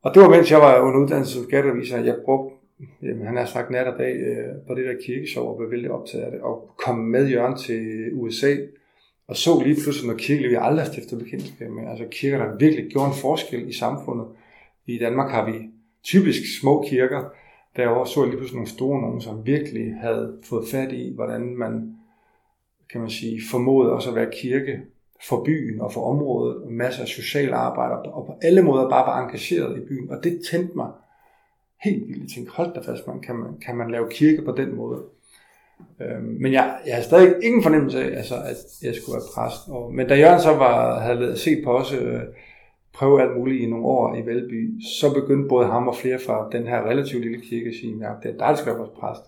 Og 0.01 0.13
det 0.13 0.21
var 0.21 0.29
mens 0.29 0.51
jeg 0.51 0.59
var 0.59 0.81
under 0.81 0.99
uddannelse 0.99 1.33
som 1.33 1.43
skatterevisor, 1.43 1.97
jeg 1.97 2.17
brugte, 2.25 2.55
jamen, 3.01 3.25
han 3.25 3.37
har 3.37 3.45
sagt 3.45 3.69
nat 3.69 3.87
og 3.87 3.99
dag 3.99 4.15
øh, 4.15 4.55
på 4.67 4.75
det 4.75 4.85
der 4.85 4.95
kirkeshow 5.05 5.45
og 5.45 5.59
var 5.59 5.69
vældig 5.69 5.91
optaget 5.91 6.23
af 6.23 6.31
det, 6.31 6.41
og 6.41 6.69
kom 6.77 6.97
med 6.97 7.29
Jørgen 7.29 7.57
til 7.57 8.09
USA, 8.13 8.55
og 9.27 9.35
så 9.37 9.61
lige 9.63 9.75
pludselig 9.83 10.07
noget 10.07 10.21
kirke, 10.21 10.47
vi 10.47 10.57
aldrig 10.59 10.85
har 10.85 10.91
stiftet 10.91 11.19
bekendtskab 11.19 11.69
med. 11.69 11.89
Altså 11.89 12.05
kirker, 12.11 12.37
der 12.37 12.57
virkelig 12.57 12.91
gjorde 12.91 13.07
en 13.07 13.21
forskel 13.21 13.69
i 13.69 13.73
samfundet. 13.73 14.27
I 14.85 14.97
Danmark 14.97 15.31
har 15.31 15.51
vi 15.51 15.69
typisk 16.03 16.59
små 16.59 16.85
kirker, 16.89 17.23
derovre 17.75 18.07
så 18.07 18.19
jeg 18.19 18.29
lige 18.29 18.37
pludselig 18.37 18.57
nogle 18.57 18.69
store 18.69 19.01
nogen, 19.01 19.21
som 19.21 19.45
virkelig 19.45 19.95
havde 20.01 20.37
fået 20.43 20.67
fat 20.71 20.91
i, 20.91 21.13
hvordan 21.15 21.41
man, 21.57 21.95
kan 22.91 23.01
man 23.01 23.09
sige, 23.09 23.41
formåede 23.51 23.91
også 23.91 24.09
at 24.09 24.15
være 24.15 24.31
kirke 24.33 24.79
for 25.27 25.43
byen 25.43 25.81
og 25.81 25.93
for 25.93 26.01
området, 26.01 26.71
masser 26.71 27.01
af 27.01 27.07
sociale 27.07 27.55
arbejder, 27.55 27.95
og 27.95 28.25
på 28.25 28.33
alle 28.41 28.61
måder 28.61 28.89
bare 28.89 29.07
var 29.07 29.23
engageret 29.23 29.77
i 29.77 29.85
byen. 29.85 30.09
Og 30.09 30.23
det 30.23 30.41
tændte 30.51 30.75
mig 30.75 30.91
helt 31.83 32.07
vildt. 32.07 32.21
Jeg 32.21 32.29
tænkte, 32.29 32.53
hold 32.55 32.73
da 32.73 32.79
fast, 32.91 33.07
man, 33.07 33.19
kan, 33.19 33.35
man, 33.35 33.57
kan 33.65 33.75
man 33.75 33.91
lave 33.91 34.09
kirke 34.09 34.41
på 34.41 34.51
den 34.51 34.75
måde? 34.75 35.03
Øhm, 36.01 36.37
men 36.39 36.53
jeg, 36.53 36.79
jeg 36.85 36.93
havde 36.93 37.05
stadig 37.05 37.35
ingen 37.43 37.63
fornemmelse 37.63 38.03
af, 38.03 38.17
altså, 38.17 38.35
at 38.35 38.57
jeg 38.83 38.95
skulle 38.95 39.15
være 39.15 39.29
præst. 39.35 39.69
Og, 39.69 39.93
men 39.93 40.07
da 40.07 40.15
Jørgen 40.15 40.41
så 40.41 40.49
var, 40.55 40.99
havde 40.99 41.37
set 41.37 41.63
på 41.63 41.77
os 41.77 41.93
øh, 41.93 42.21
prøve 42.93 43.21
alt 43.21 43.37
muligt 43.37 43.61
i 43.61 43.65
nogle 43.65 43.85
år 43.85 44.15
i 44.15 44.25
Valby, 44.25 44.81
så 44.81 45.13
begyndte 45.13 45.49
både 45.49 45.67
ham 45.67 45.87
og 45.87 45.95
flere 45.95 46.19
fra 46.25 46.49
den 46.51 46.67
her 46.67 46.89
relativt 46.89 47.21
lille 47.21 47.41
kirke 47.41 47.69
at 47.69 47.75
sige, 47.75 48.05
at 48.05 48.23
det 48.23 48.29
er 48.29 48.37
dig, 48.37 48.47
der 48.47 48.55
skal 48.55 48.73
være 48.73 48.87
præst. 48.99 49.21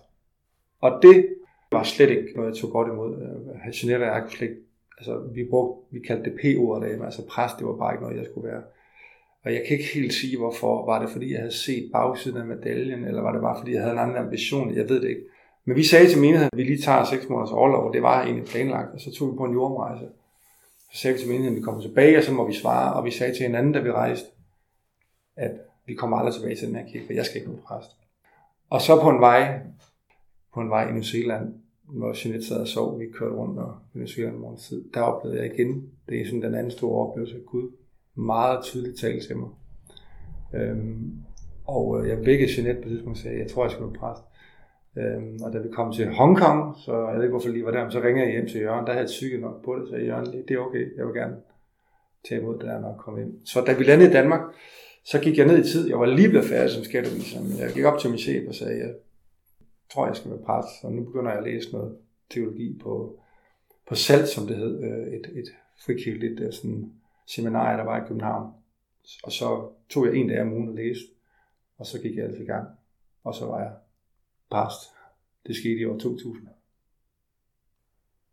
Og 0.80 1.02
det 1.02 1.26
var 1.72 1.82
slet 1.82 2.10
ikke 2.10 2.32
noget, 2.36 2.50
jeg 2.50 2.56
tog 2.56 2.70
godt 2.70 2.88
imod. 2.88 3.16
Øh, 3.16 3.84
Jeanette 3.84 4.04
og 4.04 4.14
jeg 4.14 4.22
kunne 4.22 4.30
slet 4.30 4.48
ikke 4.48 4.60
altså, 4.98 5.18
vi, 5.34 5.44
brugte, 5.50 5.94
vi 5.94 6.00
kaldte 6.06 6.30
det 6.30 6.38
P-ordet 6.40 6.82
derhjemme, 6.82 7.04
altså 7.04 7.26
præst, 7.26 7.58
det 7.58 7.66
var 7.66 7.76
bare 7.76 7.94
ikke 7.94 8.04
noget, 8.04 8.18
jeg 8.18 8.26
skulle 8.26 8.48
være. 8.48 8.62
Og 9.44 9.52
jeg 9.52 9.62
kan 9.68 9.76
ikke 9.76 9.90
helt 9.94 10.12
sige, 10.12 10.38
hvorfor. 10.38 10.86
Var 10.86 11.02
det, 11.02 11.10
fordi 11.10 11.32
jeg 11.32 11.38
havde 11.38 11.52
set 11.52 11.90
bagsiden 11.92 12.36
af 12.36 12.46
medaljen, 12.46 13.04
eller 13.04 13.22
var 13.22 13.32
det 13.32 13.40
bare, 13.40 13.58
fordi 13.58 13.72
jeg 13.72 13.80
havde 13.80 13.92
en 13.92 13.98
anden 13.98 14.16
ambition? 14.16 14.74
Jeg 14.74 14.88
ved 14.88 15.00
det 15.00 15.08
ikke. 15.08 15.22
Men 15.64 15.76
vi 15.76 15.84
sagde 15.84 16.08
til 16.08 16.20
menigheden, 16.20 16.50
at 16.52 16.58
vi 16.58 16.62
lige 16.62 16.82
tager 16.82 17.04
seks 17.04 17.28
måneders 17.28 17.52
overlov, 17.52 17.86
og 17.86 17.94
det 17.94 18.02
var 18.02 18.22
egentlig 18.22 18.44
planlagt, 18.44 18.94
og 18.94 19.00
så 19.00 19.12
tog 19.12 19.32
vi 19.32 19.36
på 19.36 19.44
en 19.44 19.52
jordrejse. 19.52 20.04
Så 20.92 20.98
sagde 20.98 21.14
vi 21.14 21.20
til 21.20 21.28
menigheden, 21.28 21.56
at 21.56 21.60
vi 21.60 21.64
kommer 21.64 21.82
tilbage, 21.82 22.18
og 22.18 22.24
så 22.24 22.32
må 22.32 22.46
vi 22.46 22.54
svare, 22.54 22.94
og 22.94 23.04
vi 23.04 23.10
sagde 23.10 23.34
til 23.34 23.46
hinanden, 23.46 23.72
da 23.72 23.80
vi 23.80 23.92
rejste, 23.92 24.28
at 25.36 25.50
vi 25.86 25.94
kommer 25.94 26.16
aldrig 26.16 26.34
tilbage 26.34 26.56
til 26.56 26.68
den 26.68 26.76
her 26.76 26.86
kirke, 26.92 27.06
for 27.06 27.12
jeg 27.12 27.24
skal 27.24 27.40
ikke 27.40 27.50
være 27.50 27.60
præst. 27.66 27.90
Og 28.70 28.80
så 28.80 29.00
på 29.00 29.10
en 29.10 29.20
vej, 29.20 29.60
på 30.54 30.60
en 30.60 30.70
vej 30.70 30.88
i 30.88 30.92
New 30.92 31.02
Zealand, 31.02 31.54
hvor 31.88 32.14
Jeanette 32.24 32.46
sad 32.46 32.60
og 32.60 32.68
sov, 32.68 33.00
vi 33.00 33.04
kørte 33.06 33.34
rundt 33.34 33.58
og 33.58 33.74
Venezuela 33.94 34.30
en 34.30 34.38
morgen 34.38 34.56
tid, 34.56 34.84
der 34.94 35.00
oplevede 35.00 35.42
jeg 35.42 35.54
igen, 35.54 35.90
det 36.08 36.20
er 36.20 36.24
sådan 36.26 36.42
den 36.42 36.54
anden 36.54 36.70
store 36.70 37.08
oplevelse 37.08 37.36
af 37.36 37.42
Gud, 37.46 37.70
meget 38.14 38.64
tydeligt 38.64 38.98
talte 38.98 39.26
til 39.26 39.36
mig. 39.36 39.48
Øhm, 40.54 41.12
og 41.64 42.00
øh, 42.00 42.08
jeg 42.08 42.26
vækkede 42.26 42.50
Jeanette 42.56 42.82
på 42.82 42.88
tidspunkt 42.88 43.18
og 43.18 43.22
sagde, 43.22 43.38
jeg 43.38 43.50
tror, 43.50 43.64
jeg 43.64 43.70
skal 43.70 43.84
være 43.84 43.92
præst. 43.92 44.22
Øhm, 44.98 45.38
og 45.44 45.52
da 45.52 45.58
vi 45.58 45.68
kom 45.72 45.92
til 45.92 46.08
Hongkong, 46.08 46.76
så 46.84 47.08
jeg 47.08 47.16
ved 47.16 47.22
ikke, 47.22 47.32
hvorfor 47.32 47.48
lige 47.48 47.64
var 47.64 47.70
der, 47.70 47.82
men 47.82 47.92
så 47.92 48.00
ringede 48.02 48.26
jeg 48.26 48.32
hjem 48.32 48.48
til 48.48 48.60
Jørgen, 48.60 48.86
der 48.86 48.92
havde 48.92 49.04
jeg 49.04 49.14
psyket 49.16 49.40
nok 49.40 49.64
på 49.64 49.76
det, 49.78 49.88
så 49.88 49.96
Jørgen, 49.96 50.26
det 50.48 50.54
er 50.54 50.58
okay, 50.58 50.96
jeg 50.96 51.06
vil 51.06 51.14
gerne 51.14 51.36
tage 52.28 52.40
imod 52.40 52.54
det 52.54 52.64
der, 52.64 52.80
når 52.80 52.88
jeg 52.88 52.98
kom 52.98 53.18
ind. 53.18 53.32
Så 53.44 53.60
da 53.66 53.72
vi 53.72 53.84
landede 53.84 54.10
i 54.10 54.12
Danmark, 54.12 54.40
så 55.04 55.20
gik 55.20 55.38
jeg 55.38 55.46
ned 55.46 55.58
i 55.64 55.68
tid. 55.72 55.88
Jeg 55.88 55.98
var 55.98 56.06
lige 56.06 56.28
blevet 56.28 56.46
færdig 56.46 56.70
som 56.70 56.84
skatteviser, 56.84 57.40
men 57.42 57.58
jeg 57.58 57.70
gik 57.74 57.84
op 57.84 57.98
til 57.98 58.10
min 58.10 58.18
chef 58.18 58.48
og 58.48 58.54
sagde, 58.54 58.78
jeg 58.78 58.94
tror, 59.92 60.06
jeg 60.06 60.16
skal 60.16 60.30
være 60.30 60.42
præst, 60.46 60.84
og 60.84 60.92
nu 60.92 61.04
begynder 61.04 61.30
jeg 61.30 61.38
at 61.38 61.44
læse 61.44 61.72
noget 61.72 61.96
teologi 62.30 62.78
på 62.82 63.18
på 63.88 63.94
Salt, 63.94 64.28
som 64.28 64.46
det 64.46 64.56
hed, 64.56 64.82
øh, 64.82 65.06
et, 65.06 65.26
et 65.38 65.48
frikirkeligt 65.84 66.40
øh, 66.40 66.52
sådan, 66.52 66.92
seminar, 67.26 67.76
der 67.76 67.84
var 67.84 68.04
i 68.04 68.06
København. 68.08 68.52
Og 69.24 69.32
så 69.32 69.68
tog 69.88 70.06
jeg 70.06 70.14
en 70.14 70.28
dag 70.28 70.42
om 70.42 70.52
ugen 70.52 70.68
og 70.68 70.74
læste, 70.74 71.04
og 71.78 71.86
så 71.86 72.00
gik 72.00 72.16
jeg 72.16 72.24
altså 72.24 72.42
i 72.42 72.46
gang. 72.46 72.68
Og 73.24 73.34
så 73.34 73.46
var 73.46 73.60
jeg 73.60 73.72
præst. 74.50 74.80
Det 75.46 75.56
skete 75.56 75.80
i 75.80 75.84
år 75.84 75.98
2000. 75.98 76.48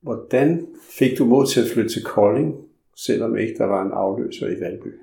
Hvordan 0.01 0.67
fik 0.89 1.17
du 1.17 1.25
mod 1.25 1.47
til 1.47 1.61
at 1.61 1.67
flytte 1.73 1.89
til 1.89 2.03
Kolding, 2.03 2.67
selvom 2.95 3.37
ikke 3.37 3.57
der 3.57 3.65
var 3.65 3.85
en 3.85 3.91
afløser 3.91 4.47
i 4.47 4.59
Valby? 4.59 4.99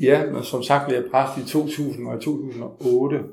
Ja, 0.00 0.30
men 0.32 0.42
som 0.42 0.62
sagt 0.62 0.88
blev 0.88 0.98
jeg 0.98 1.10
præst 1.10 1.46
i 1.46 1.52
2000 1.52 2.08
og 2.08 2.16
i 2.16 2.20
2008 2.20 3.24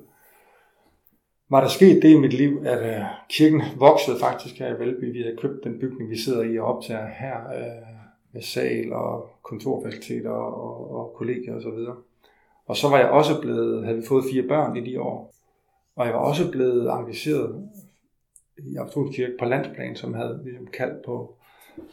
var 1.50 1.62
der 1.62 1.68
sket 1.68 2.04
det 2.04 2.10
i 2.10 2.18
mit 2.18 2.34
liv, 2.34 2.62
at 2.66 2.96
øh, 2.96 3.06
kirken 3.30 3.62
voksede 3.78 4.20
faktisk 4.20 4.60
her 4.60 4.76
i 4.76 4.80
Valby. 4.80 5.14
Vi 5.14 5.22
havde 5.22 5.38
købt 5.38 5.64
den 5.64 5.80
bygning, 5.80 6.10
vi 6.10 6.18
sidder 6.18 6.44
i 6.44 6.60
og 6.60 6.76
optager 6.76 7.08
her 7.08 7.36
øh, 7.36 7.88
med 8.32 8.42
sal 8.42 8.94
og 8.94 9.30
kontorfaciliteter 9.44 10.30
og, 10.30 10.64
og, 10.64 10.92
og 11.00 11.14
kollegier 11.16 11.56
osv. 11.56 11.68
Og, 11.68 11.96
og 12.66 12.78
så 12.78 12.90
var 12.90 12.98
jeg 12.98 13.10
også 13.10 13.42
blevet, 13.42 13.86
havde 13.86 13.98
vi 13.98 14.06
fået 14.08 14.26
fire 14.32 14.44
børn 14.44 14.78
i 14.78 14.92
de 14.92 15.02
år, 15.02 15.34
og 15.96 16.06
jeg 16.06 16.14
var 16.14 16.20
også 16.20 16.52
blevet 16.52 16.92
engageret 16.92 17.70
i 18.58 18.76
Apostolisk 18.76 19.16
Kirke 19.16 19.34
på 19.40 19.46
landsplan, 19.46 19.96
som 19.96 20.14
havde 20.14 20.42
ligesom 20.44 20.68
kaldt 20.68 21.06
på, 21.06 21.36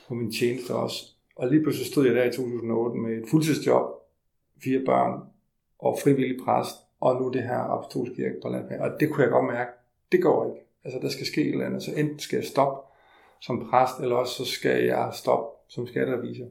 på 0.08 0.14
min 0.14 0.32
tjeneste 0.32 0.74
også. 0.74 1.04
Og 1.36 1.48
lige 1.48 1.62
pludselig 1.62 1.86
stod 1.86 2.06
jeg 2.06 2.14
der 2.14 2.24
i 2.24 2.32
2008 2.32 2.98
med 2.98 3.22
et 3.22 3.28
fuldtidsjob, 3.30 3.90
fire 4.64 4.82
børn 4.86 5.20
og 5.78 5.98
frivillig 6.02 6.36
præst, 6.44 6.76
og 7.00 7.22
nu 7.22 7.30
det 7.30 7.42
her 7.42 7.58
apostolsk 7.58 8.12
kirke 8.12 8.40
på 8.42 8.48
landet. 8.48 8.80
Og 8.80 8.90
det 9.00 9.10
kunne 9.10 9.22
jeg 9.22 9.30
godt 9.30 9.46
mærke, 9.46 9.70
det 10.12 10.22
går 10.22 10.46
ikke. 10.46 10.66
Altså 10.84 10.98
der 11.02 11.08
skal 11.08 11.26
ske 11.26 11.40
et 11.40 11.52
eller 11.52 11.66
andet, 11.66 11.82
så 11.82 11.90
enten 11.96 12.18
skal 12.18 12.36
jeg 12.36 12.44
stoppe 12.44 12.92
som 13.40 13.68
præst, 13.70 14.00
eller 14.00 14.16
også 14.16 14.44
så 14.44 14.44
skal 14.44 14.84
jeg 14.84 15.10
stoppe 15.14 15.56
som 15.68 15.86
skatterevisor. 15.86 16.46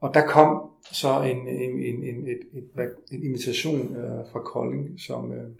Og 0.00 0.14
der 0.14 0.26
kom 0.26 0.70
så 0.92 1.22
en, 1.22 1.48
en, 1.48 1.78
en, 1.78 2.02
en, 2.02 2.28
et, 2.28 2.40
et, 2.52 2.94
en 3.12 3.22
invitation 3.22 3.96
øh, 3.96 4.26
fra 4.32 4.40
Kolding, 4.40 5.00
som, 5.00 5.32
øh, 5.32 5.50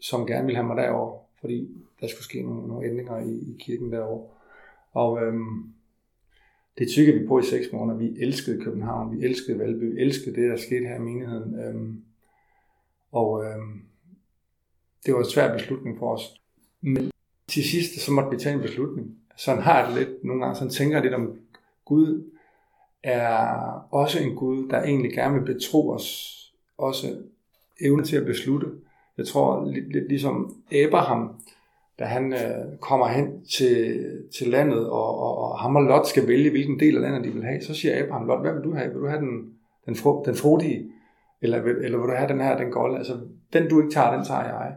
som 0.00 0.26
gerne 0.26 0.44
ville 0.44 0.56
have 0.56 0.66
mig 0.66 0.76
derover, 0.76 1.18
fordi 1.40 1.68
der 2.00 2.06
skulle 2.06 2.24
ske 2.24 2.42
nogle, 2.42 2.68
nogle 2.68 2.88
ændringer 2.88 3.18
i, 3.18 3.32
i 3.32 3.56
kirken 3.60 3.92
derovre. 3.92 4.28
Og 4.92 5.22
øh, 5.22 5.34
det 6.78 6.88
tykker 6.88 7.18
vi 7.18 7.26
på 7.26 7.38
i 7.38 7.42
seks 7.42 7.72
måneder. 7.72 7.98
Vi 7.98 8.14
elskede 8.18 8.64
København, 8.64 9.18
vi 9.18 9.24
elskede 9.24 9.58
Valby, 9.58 9.94
vi 9.94 10.00
elskede 10.00 10.36
det, 10.36 10.50
der 10.50 10.56
skete 10.56 10.86
her 10.86 10.96
i 10.96 11.00
menigheden. 11.00 11.54
Øh, 11.60 11.94
og 13.12 13.44
øh, 13.44 13.58
det 15.06 15.14
var 15.14 15.20
en 15.20 15.30
svær 15.30 15.52
beslutning 15.52 15.98
for 15.98 16.14
os. 16.14 16.40
Men 16.80 17.10
til 17.48 17.64
sidst, 17.64 18.00
så 18.00 18.12
måtte 18.12 18.30
vi 18.30 18.36
tage 18.36 18.54
en 18.54 18.62
beslutning. 18.62 19.16
Sådan 19.36 19.62
har 19.62 19.86
det 19.86 19.98
lidt 19.98 20.24
nogle 20.24 20.42
gange, 20.42 20.56
sådan 20.56 20.70
tænker 20.70 20.96
jeg 20.96 21.02
lidt 21.02 21.14
om 21.14 21.38
Gud 21.84 22.30
er 23.02 23.48
også 23.90 24.22
en 24.22 24.34
Gud, 24.34 24.68
der 24.68 24.82
egentlig 24.82 25.12
gerne 25.12 25.34
vil 25.34 25.54
betro 25.54 25.90
os 25.90 26.36
også 26.78 27.16
evne 27.80 28.04
til 28.04 28.16
at 28.16 28.26
beslutte. 28.26 28.66
Jeg 29.18 29.26
tror 29.26 29.70
lidt, 29.72 29.92
lidt 29.92 30.08
ligesom 30.08 30.62
Abraham, 30.72 31.34
da 31.98 32.04
han 32.04 32.32
øh, 32.32 32.78
kommer 32.80 33.08
hen 33.08 33.44
til, 33.44 34.04
til 34.38 34.48
landet, 34.48 34.90
og, 34.90 35.18
og, 35.18 35.38
og 35.38 35.58
ham 35.58 35.76
og 35.76 35.82
Lot 35.82 36.06
skal 36.06 36.28
vælge, 36.28 36.50
hvilken 36.50 36.80
del 36.80 36.96
af 36.96 37.02
landet 37.02 37.24
de 37.24 37.30
vil 37.30 37.44
have, 37.44 37.62
så 37.62 37.74
siger 37.74 38.04
Abraham, 38.04 38.26
Lot, 38.26 38.40
hvad 38.40 38.52
vil 38.52 38.64
du 38.64 38.74
have? 38.74 38.88
Vil 38.92 39.00
du 39.00 39.06
have 39.06 39.20
den, 39.20 39.52
den, 39.86 39.96
fru, 39.96 40.22
den 40.26 40.34
frodige 40.34 40.90
eller, 41.42 41.58
eller 41.62 41.98
vil 41.98 42.08
du 42.08 42.14
have 42.16 42.28
den 42.28 42.40
her, 42.40 42.58
den 42.58 42.70
går 42.70 42.96
Altså, 42.96 43.18
den 43.52 43.68
du 43.68 43.80
ikke 43.80 43.94
tager, 43.94 44.16
den 44.16 44.24
tager 44.24 44.44
jeg. 44.44 44.76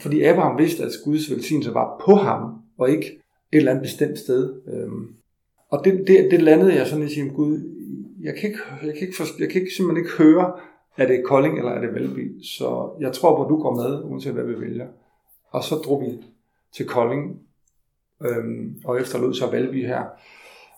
Fordi 0.00 0.22
Abraham 0.22 0.58
vidste, 0.58 0.84
at 0.84 0.90
Guds 1.04 1.30
velsignelse 1.30 1.74
var 1.74 2.02
på 2.04 2.14
ham, 2.14 2.62
og 2.78 2.90
ikke 2.90 3.06
et 3.06 3.58
eller 3.58 3.70
andet 3.70 3.82
bestemt 3.82 4.18
sted. 4.18 4.62
Øhm, 4.68 5.14
og 5.70 5.84
det, 5.84 6.04
det, 6.06 6.28
det 6.30 6.42
landede 6.42 6.74
jeg 6.74 6.86
sådan 6.86 7.04
i 7.04 7.08
sige, 7.08 7.30
Gud, 7.30 7.58
jeg 8.20 8.34
kan, 8.34 8.50
ikke, 8.50 8.60
jeg, 8.82 8.94
kan 8.94 9.02
ikke 9.02 9.16
forstå, 9.16 9.34
jeg 9.38 9.48
kan 9.48 9.60
ikke, 9.60 9.74
simpelthen 9.74 10.04
ikke 10.04 10.18
høre, 10.18 10.52
er 10.96 11.06
det 11.06 11.24
Kolding 11.24 11.58
eller 11.58 11.70
er 11.70 11.80
det 11.80 11.94
Valby. 11.94 12.42
Så 12.42 12.96
jeg 13.00 13.12
tror 13.12 13.36
på, 13.36 13.42
at 13.44 13.48
du 13.48 13.62
går 13.62 13.74
med, 13.74 14.04
uanset 14.04 14.32
hvad 14.32 14.44
vi 14.44 14.60
vælger. 14.60 14.86
Og 15.50 15.64
så 15.64 15.74
drog 15.74 16.02
vi 16.02 16.06
til 16.72 16.86
Kolding, 16.86 17.40
øhm, 18.22 18.80
og 18.84 19.00
efterlod 19.00 19.34
så 19.34 19.50
Valby 19.50 19.86
her. 19.86 20.04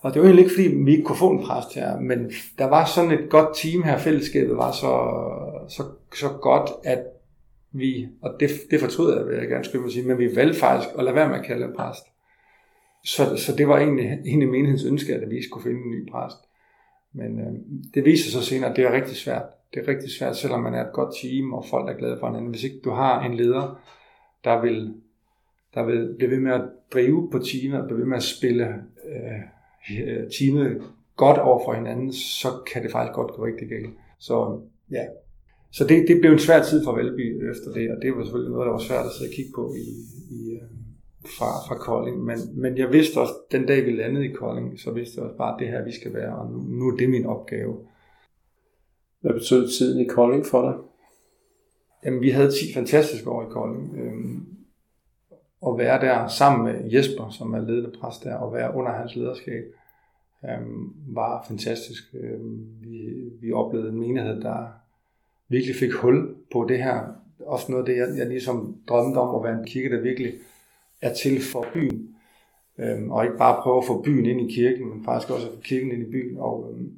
Og 0.06 0.14
det 0.14 0.22
var 0.22 0.26
egentlig 0.26 0.44
ikke, 0.44 0.54
fordi 0.54 0.84
vi 0.84 0.90
ikke 0.90 1.04
kunne 1.04 1.18
få 1.18 1.30
en 1.30 1.44
præst 1.44 1.74
her, 1.74 2.00
men 2.00 2.32
der 2.58 2.64
var 2.64 2.84
sådan 2.84 3.10
et 3.10 3.30
godt 3.30 3.56
team 3.56 3.82
her, 3.82 3.98
fællesskabet 3.98 4.56
var 4.56 4.72
så, 4.72 4.92
så, 5.68 5.82
så 6.14 6.28
godt, 6.28 6.70
at 6.84 7.02
vi, 7.72 8.08
og 8.22 8.36
det, 8.40 8.50
det 8.70 8.80
fortryder 8.80 9.16
jeg, 9.16 9.26
vil 9.26 9.38
jeg 9.38 9.48
gerne 9.48 9.64
skulle 9.64 9.92
sige, 9.92 10.08
men 10.08 10.18
vi 10.18 10.36
valgte 10.36 10.58
faktisk 10.58 10.94
at 10.98 11.04
lade 11.04 11.16
være 11.16 11.28
med 11.28 11.38
at 11.38 11.44
kalde 11.44 11.64
en 11.64 11.76
præst. 11.76 12.04
Så, 13.04 13.36
så 13.36 13.56
det 13.56 13.68
var 13.68 13.78
egentlig, 13.78 14.18
egentlig 14.26 14.48
menighedens 14.48 14.84
ønske, 14.84 15.14
at 15.14 15.30
vi 15.30 15.42
skulle 15.42 15.62
finde 15.62 15.80
en 15.80 15.90
ny 15.90 16.10
præst. 16.10 16.36
Men 17.12 17.40
øh, 17.40 17.52
det 17.94 18.04
viser 18.04 18.30
sig 18.30 18.42
senere, 18.42 18.70
at 18.70 18.76
det 18.76 18.84
er 18.84 18.92
rigtig 18.92 19.16
svært. 19.16 19.44
Det 19.74 19.82
er 19.82 19.88
rigtig 19.88 20.10
svært, 20.18 20.36
selvom 20.36 20.62
man 20.62 20.74
er 20.74 20.84
et 20.86 20.92
godt 20.92 21.14
team, 21.22 21.52
og 21.52 21.64
folk 21.70 21.88
er 21.88 21.98
glade 21.98 22.16
for 22.20 22.26
hinanden. 22.26 22.50
Hvis 22.50 22.64
ikke 22.64 22.80
du 22.84 22.90
har 22.90 23.24
en 23.24 23.34
leder, 23.34 23.80
der 24.44 24.60
vil, 24.60 24.94
der 25.74 25.84
vil 25.84 26.14
blive 26.18 26.30
ved 26.30 26.40
med 26.40 26.52
at 26.52 26.62
drive 26.92 27.30
på 27.30 27.38
teamet, 27.38 27.80
og 27.80 27.86
blive 27.86 27.98
ved 27.98 28.06
med 28.06 28.16
at 28.16 28.22
spille 28.22 28.66
øh, 29.08 29.55
teamet 30.38 30.82
godt 31.16 31.38
over 31.38 31.64
for 31.64 31.72
hinanden, 31.72 32.12
så 32.12 32.48
kan 32.72 32.82
det 32.82 32.92
faktisk 32.92 33.14
godt 33.14 33.32
gå 33.32 33.46
rigtig 33.46 33.68
galt. 33.68 33.90
Så 34.18 34.60
ja, 34.90 35.04
så 35.72 35.84
det, 35.84 36.08
det 36.08 36.20
blev 36.20 36.32
en 36.32 36.38
svær 36.38 36.62
tid 36.62 36.84
for 36.84 36.92
Valby 36.92 37.50
efter 37.50 37.72
det, 37.72 37.90
og 37.90 37.96
det 38.02 38.16
var 38.16 38.24
selvfølgelig 38.24 38.52
noget, 38.52 38.66
der 38.66 38.72
var 38.72 38.88
svært 38.88 39.06
at 39.06 39.12
sidde 39.12 39.30
og 39.30 39.34
kigge 39.34 39.52
på 39.54 39.74
i, 39.74 39.88
i, 40.36 40.40
øh, 40.54 40.68
fra, 41.36 41.50
fra 41.68 41.76
Kolding. 41.78 42.24
Men, 42.24 42.38
men 42.54 42.78
jeg 42.78 42.92
vidste 42.92 43.20
også, 43.20 43.34
den 43.52 43.66
dag 43.66 43.86
vi 43.86 43.92
landede 43.92 44.26
i 44.26 44.32
Kolding, 44.32 44.80
så 44.80 44.90
vidste 44.90 45.14
jeg 45.16 45.24
også 45.24 45.36
bare, 45.36 45.54
at 45.54 45.60
det 45.60 45.68
her 45.68 45.84
vi 45.84 45.92
skal 45.92 46.14
være, 46.14 46.36
og 46.36 46.50
nu, 46.52 46.58
nu 46.58 46.88
er 46.88 46.96
det 46.96 47.10
min 47.10 47.26
opgave. 47.26 47.76
Hvad 49.20 49.32
betød 49.32 49.68
tiden 49.68 50.00
i 50.00 50.08
Kolding 50.08 50.46
for 50.46 50.62
dig? 50.62 50.74
Jamen, 52.04 52.20
vi 52.20 52.30
havde 52.30 52.50
10 52.50 52.74
fantastiske 52.74 53.30
år 53.30 53.42
i 53.42 53.50
Kolding. 53.50 53.98
Øhm, 53.98 54.46
at 55.66 55.78
være 55.78 56.00
der 56.00 56.28
sammen 56.28 56.64
med 56.64 56.90
Jesper, 56.92 57.28
som 57.30 57.54
er 57.54 57.60
ledende 57.60 57.92
præst 58.00 58.24
der, 58.24 58.34
og 58.34 58.54
være 58.54 58.74
under 58.74 58.92
hans 58.92 59.16
lederskab, 59.16 59.64
øhm, 60.44 60.92
var 61.06 61.44
fantastisk. 61.48 62.14
Øhm, 62.14 62.66
vi, 62.80 62.98
vi 63.40 63.52
oplevede 63.52 63.88
en 63.88 64.00
menighed, 64.00 64.40
der 64.40 64.66
virkelig 65.48 65.76
fik 65.76 65.92
hul 65.92 66.34
på 66.52 66.66
det 66.68 66.82
her. 66.82 67.00
Også 67.46 67.72
noget 67.72 67.88
af 67.88 67.94
det, 67.94 68.00
jeg, 68.00 68.18
jeg 68.18 68.26
ligesom 68.26 68.76
drømte 68.88 69.18
om 69.18 69.34
at 69.34 69.44
være 69.44 69.60
en 69.60 69.66
kirke, 69.66 69.96
der 69.96 70.02
virkelig 70.02 70.34
er 71.02 71.14
til 71.14 71.40
for 71.52 71.66
byen. 71.74 72.16
Øhm, 72.78 73.10
og 73.10 73.24
ikke 73.24 73.36
bare 73.36 73.62
prøve 73.62 73.78
at 73.78 73.86
få 73.86 74.02
byen 74.02 74.26
ind 74.26 74.50
i 74.50 74.54
kirken, 74.54 74.88
men 74.88 75.04
faktisk 75.04 75.30
også 75.30 75.46
at 75.48 75.54
få 75.54 75.60
kirken 75.60 75.92
ind 75.92 76.02
i 76.02 76.10
byen. 76.10 76.38
Og 76.38 76.70
øhm, 76.70 76.92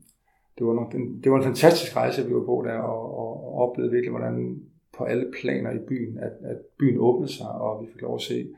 det, 0.58 0.66
var 0.66 0.74
nogle, 0.74 1.22
det 1.24 1.32
var 1.32 1.38
en 1.38 1.44
fantastisk 1.44 1.96
rejse, 1.96 2.26
vi 2.26 2.34
var 2.34 2.44
på 2.44 2.64
der, 2.66 2.78
og, 2.78 3.18
og, 3.18 3.54
og 3.54 3.68
oplevede 3.68 3.92
virkelig, 3.92 4.10
hvordan 4.10 4.62
på 4.98 5.04
alle 5.04 5.32
planer 5.40 5.70
i 5.70 5.78
byen, 5.88 6.18
at, 6.18 6.32
at 6.50 6.56
byen 6.78 6.98
åbnede 6.98 7.32
sig, 7.32 7.48
og 7.48 7.82
vi 7.82 7.92
fik 7.92 8.02
lov 8.02 8.14
at 8.14 8.22
se 8.22 8.48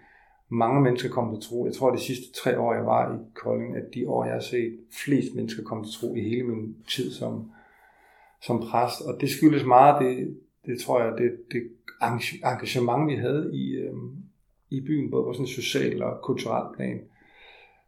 mange 0.50 0.80
mennesker 0.80 1.08
komme 1.08 1.36
til 1.36 1.48
tro. 1.48 1.66
Jeg 1.66 1.74
tror, 1.74 1.90
at 1.90 1.98
de 1.98 2.04
sidste 2.04 2.32
tre 2.32 2.58
år, 2.58 2.74
jeg 2.74 2.86
var 2.86 3.14
i 3.14 3.18
Kolding, 3.34 3.76
at 3.76 3.94
de 3.94 4.08
år, 4.08 4.24
jeg 4.24 4.32
har 4.32 4.40
set 4.40 4.78
flest 5.04 5.34
mennesker 5.34 5.62
komme 5.62 5.84
til 5.84 5.92
tro 6.00 6.14
i 6.14 6.20
hele 6.20 6.42
min 6.42 6.76
tid 6.88 7.12
som, 7.12 7.50
som 8.42 8.60
præst. 8.60 9.00
Og 9.00 9.20
det 9.20 9.30
skyldes 9.30 9.64
meget 9.64 10.02
det, 10.02 10.36
det 10.66 10.80
tror 10.80 11.02
jeg, 11.02 11.12
det, 11.18 11.30
det 11.52 11.62
engagement, 12.44 13.08
vi 13.10 13.14
havde 13.14 13.50
i, 13.52 13.70
øh, 13.70 13.94
i 14.70 14.80
byen, 14.80 15.10
både 15.10 15.24
på 15.24 15.32
sådan 15.32 15.44
en 15.44 15.48
social 15.48 16.02
og 16.02 16.22
kulturel 16.22 16.76
plan. 16.76 17.00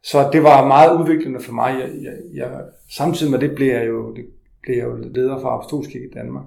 Så 0.03 0.29
det 0.33 0.43
var 0.43 0.67
meget 0.67 0.99
udviklende 0.99 1.39
for 1.39 1.53
mig. 1.53 1.79
Jeg, 1.79 1.89
jeg, 2.03 2.17
jeg, 2.33 2.65
samtidig 2.89 3.31
med 3.31 3.39
det 3.39 3.55
blev 3.55 3.67
jeg 3.67 3.87
jo, 3.87 4.15
det 4.15 4.25
blev 4.61 4.75
jeg 4.75 4.85
jo 4.85 4.95
leder 4.95 5.39
for 5.39 5.49
Apostolskirke 5.49 6.05
i 6.05 6.13
Danmark. 6.13 6.43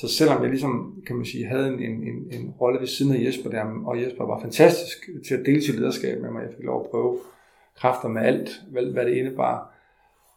Så 0.00 0.08
selvom 0.08 0.42
jeg 0.42 0.50
ligesom, 0.50 1.02
kan 1.06 1.16
man 1.16 1.24
sige, 1.24 1.46
havde 1.46 1.68
en, 1.68 1.80
en, 1.80 2.02
en, 2.02 2.40
en 2.40 2.50
rolle 2.60 2.80
ved 2.80 2.86
siden 2.86 3.14
af 3.14 3.24
Jesper 3.24 3.50
der, 3.50 3.64
og 3.86 4.02
Jesper 4.02 4.26
var 4.26 4.40
fantastisk 4.40 5.08
til 5.26 5.34
at 5.34 5.46
dele 5.46 5.62
sit 5.62 5.74
lederskab 5.74 6.22
med 6.22 6.30
mig, 6.30 6.42
jeg 6.42 6.50
fik 6.56 6.64
lov 6.64 6.80
at 6.84 6.90
prøve 6.90 7.18
kræfter 7.76 8.08
med 8.08 8.22
alt, 8.22 8.62
hvad, 8.70 8.82
hvad 8.92 9.06
det 9.06 9.16
indebar, 9.16 9.74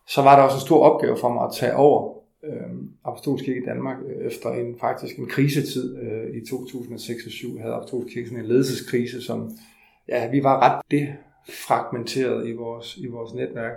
så 0.08 0.22
var 0.22 0.36
der 0.36 0.44
også 0.44 0.58
en 0.58 0.62
stor 0.62 0.84
opgave 0.84 1.18
for 1.18 1.30
mig 1.34 1.44
at 1.44 1.54
tage 1.54 1.76
over 1.76 2.14
øh, 2.44 2.72
Apostolsk 3.06 3.46
Kirke 3.46 3.62
i 3.62 3.66
Danmark 3.66 3.98
øh, 4.08 4.26
efter 4.28 4.50
en 4.50 4.76
faktisk 4.80 5.18
en 5.18 5.28
krisetid 5.28 5.98
øh, 5.98 6.36
i 6.36 6.46
2006 6.46 7.26
og 7.26 7.32
2007 7.32 7.60
havde 7.60 7.74
Apostolsk 7.74 8.14
Kirke 8.14 8.28
sådan 8.28 8.44
en 8.44 8.50
ledelseskrise, 8.50 9.22
som 9.22 9.52
ja, 10.08 10.30
vi 10.30 10.44
var 10.44 10.60
ret 10.60 10.82
det 10.92 11.08
fragmenteret 11.50 12.48
i 12.48 12.52
vores, 12.52 12.98
i 12.98 13.08
vores 13.08 13.34
netværk. 13.34 13.74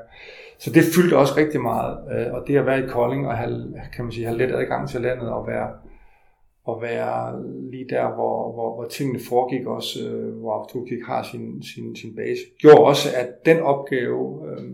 Så 0.59 0.71
det 0.71 0.83
fyldte 0.95 1.17
også 1.17 1.35
rigtig 1.37 1.61
meget, 1.61 1.99
øh, 2.13 2.35
og 2.35 2.47
det 2.47 2.57
at 2.57 2.67
være 2.67 2.85
i 2.85 2.89
Kolding 2.89 3.27
og 3.27 3.37
have, 3.37 3.75
kan 3.95 4.05
man 4.05 4.13
sige, 4.13 4.27
have 4.27 4.39
let 4.39 4.55
adgang 4.55 4.89
til 4.89 5.01
landet 5.01 5.31
og 5.31 5.47
være, 5.47 5.71
og 6.65 6.83
være 6.83 7.43
lige 7.71 7.87
der, 7.91 8.15
hvor, 8.15 8.53
hvor, 8.53 8.75
hvor 8.75 8.89
tingene 8.89 9.21
foregik 9.29 9.67
også, 9.67 10.09
øh, 10.09 10.39
hvor 10.39 10.61
Apostolsk 10.61 11.07
har 11.07 11.23
sin, 11.23 11.63
sin, 11.63 11.97
sin 11.97 12.17
base, 12.17 12.41
gjorde 12.59 12.85
også, 12.85 13.09
at 13.17 13.47
den 13.47 13.61
opgave 13.61 14.51
øh, 14.51 14.65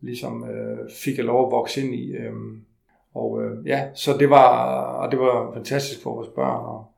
ligesom 0.00 0.44
øh, 0.44 0.78
fik 1.04 1.16
jeg 1.16 1.24
lov 1.24 1.46
at 1.46 1.52
vokse 1.52 1.80
ind 1.82 1.94
i. 1.94 2.12
Øh, 2.12 2.32
og 3.14 3.42
øh, 3.42 3.66
ja, 3.66 3.88
så 3.94 4.16
det 4.18 4.30
var, 4.30 4.76
og 4.94 5.10
det 5.10 5.18
var 5.18 5.52
fantastisk 5.54 6.02
for 6.02 6.14
vores 6.14 6.28
børn, 6.28 6.64
og 6.64 6.93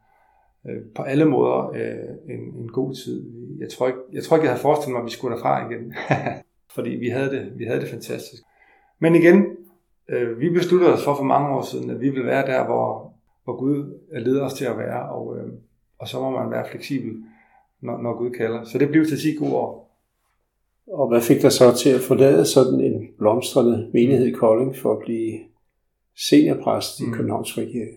øh, 0.68 0.82
på 0.94 1.02
alle 1.02 1.24
måder 1.24 1.70
øh, 1.74 2.34
en, 2.34 2.40
en 2.62 2.68
god 2.68 2.94
tid. 2.94 3.30
Jeg 3.58 3.68
tror, 3.68 3.86
ikke, 3.86 3.98
jeg 4.12 4.22
tror 4.22 4.36
ikke, 4.36 4.44
jeg 4.44 4.52
havde 4.52 4.62
forestillet 4.62 4.92
mig, 4.92 5.00
at 5.00 5.06
vi 5.06 5.10
skulle 5.10 5.36
derfra 5.36 5.70
igen. 5.70 5.94
fordi 6.74 6.90
vi 6.90 7.08
havde 7.08 7.30
det, 7.30 7.52
vi 7.58 7.64
havde 7.64 7.80
det 7.80 7.88
fantastisk. 7.88 8.42
Men 8.98 9.14
igen, 9.14 9.46
øh, 10.08 10.40
vi 10.40 10.50
besluttede 10.50 10.92
os 10.92 11.04
for 11.04 11.14
for 11.14 11.24
mange 11.24 11.48
år 11.48 11.62
siden, 11.62 11.90
at 11.90 12.00
vi 12.00 12.08
ville 12.08 12.26
være 12.26 12.46
der, 12.46 12.64
hvor, 12.64 13.12
hvor 13.44 13.56
Gud 13.58 13.98
leder 14.12 14.44
os 14.44 14.54
til 14.54 14.64
at 14.64 14.78
være, 14.78 15.08
og, 15.08 15.36
øh, 15.38 15.52
og 15.98 16.08
så 16.08 16.20
må 16.20 16.30
man 16.30 16.50
være 16.50 16.68
fleksibel, 16.70 17.12
når, 17.80 18.02
når 18.02 18.18
Gud 18.18 18.30
kalder. 18.30 18.64
Så 18.64 18.78
det 18.78 18.88
blev 18.88 19.06
til 19.06 19.18
10 19.18 19.34
gode 19.34 19.54
år. 19.54 19.86
Og 20.92 21.08
hvad 21.08 21.20
fik 21.20 21.42
dig 21.42 21.52
så 21.52 21.74
til 21.74 21.90
at 21.90 22.00
forlade 22.00 22.44
sådan 22.44 22.80
en 22.80 23.08
blomstrende 23.18 23.90
menighed 23.92 24.26
i 24.26 24.30
Kolding 24.30 24.76
for 24.76 24.92
at 24.92 24.98
blive 24.98 25.38
seniorpræst 26.16 27.00
i 27.00 27.06
mm. 27.06 27.12
Københavns 27.12 27.54
Frikirke? 27.54 27.96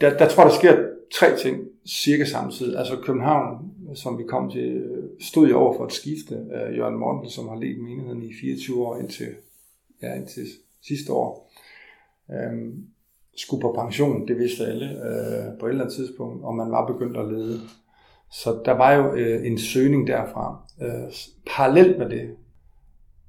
Der, 0.00 0.18
der 0.18 0.28
tror 0.28 0.44
der 0.44 0.50
sker 0.50 0.93
tre 1.12 1.36
ting 1.36 1.68
cirka 1.86 2.24
samtidig. 2.24 2.78
Altså 2.78 2.96
København, 2.96 3.70
som 3.94 4.18
vi 4.18 4.24
kom 4.24 4.50
til, 4.50 4.84
stod 5.20 5.48
jo 5.48 5.58
over 5.58 5.76
for 5.76 5.84
et 5.84 5.92
skifte 5.92 6.36
af 6.52 6.76
Jørgen 6.76 6.98
Morten, 6.98 7.30
som 7.30 7.48
har 7.48 7.56
ledt 7.56 7.82
menigheden 7.82 8.22
i 8.22 8.32
24 8.40 8.86
år 8.86 8.98
indtil, 8.98 9.28
ja, 10.02 10.14
indtil 10.14 10.46
sidste 10.82 11.12
år. 11.12 11.50
Øhm, 12.30 12.86
skulle 13.36 13.60
på 13.60 13.72
pension, 13.78 14.28
det 14.28 14.38
vidste 14.38 14.66
alle 14.66 14.86
øh, 14.86 15.58
på 15.60 15.66
et 15.66 15.70
eller 15.70 15.84
andet 15.84 15.96
tidspunkt, 15.96 16.44
og 16.44 16.54
man 16.54 16.70
var 16.70 16.86
begyndt 16.86 17.16
at 17.16 17.28
lede. 17.28 17.60
Så 18.30 18.62
der 18.64 18.72
var 18.72 18.92
jo 18.92 19.14
øh, 19.14 19.46
en 19.46 19.58
søgning 19.58 20.06
derfra. 20.06 20.62
Øh, 20.82 21.12
parallelt 21.46 21.98
med 21.98 22.08
det, 22.08 22.36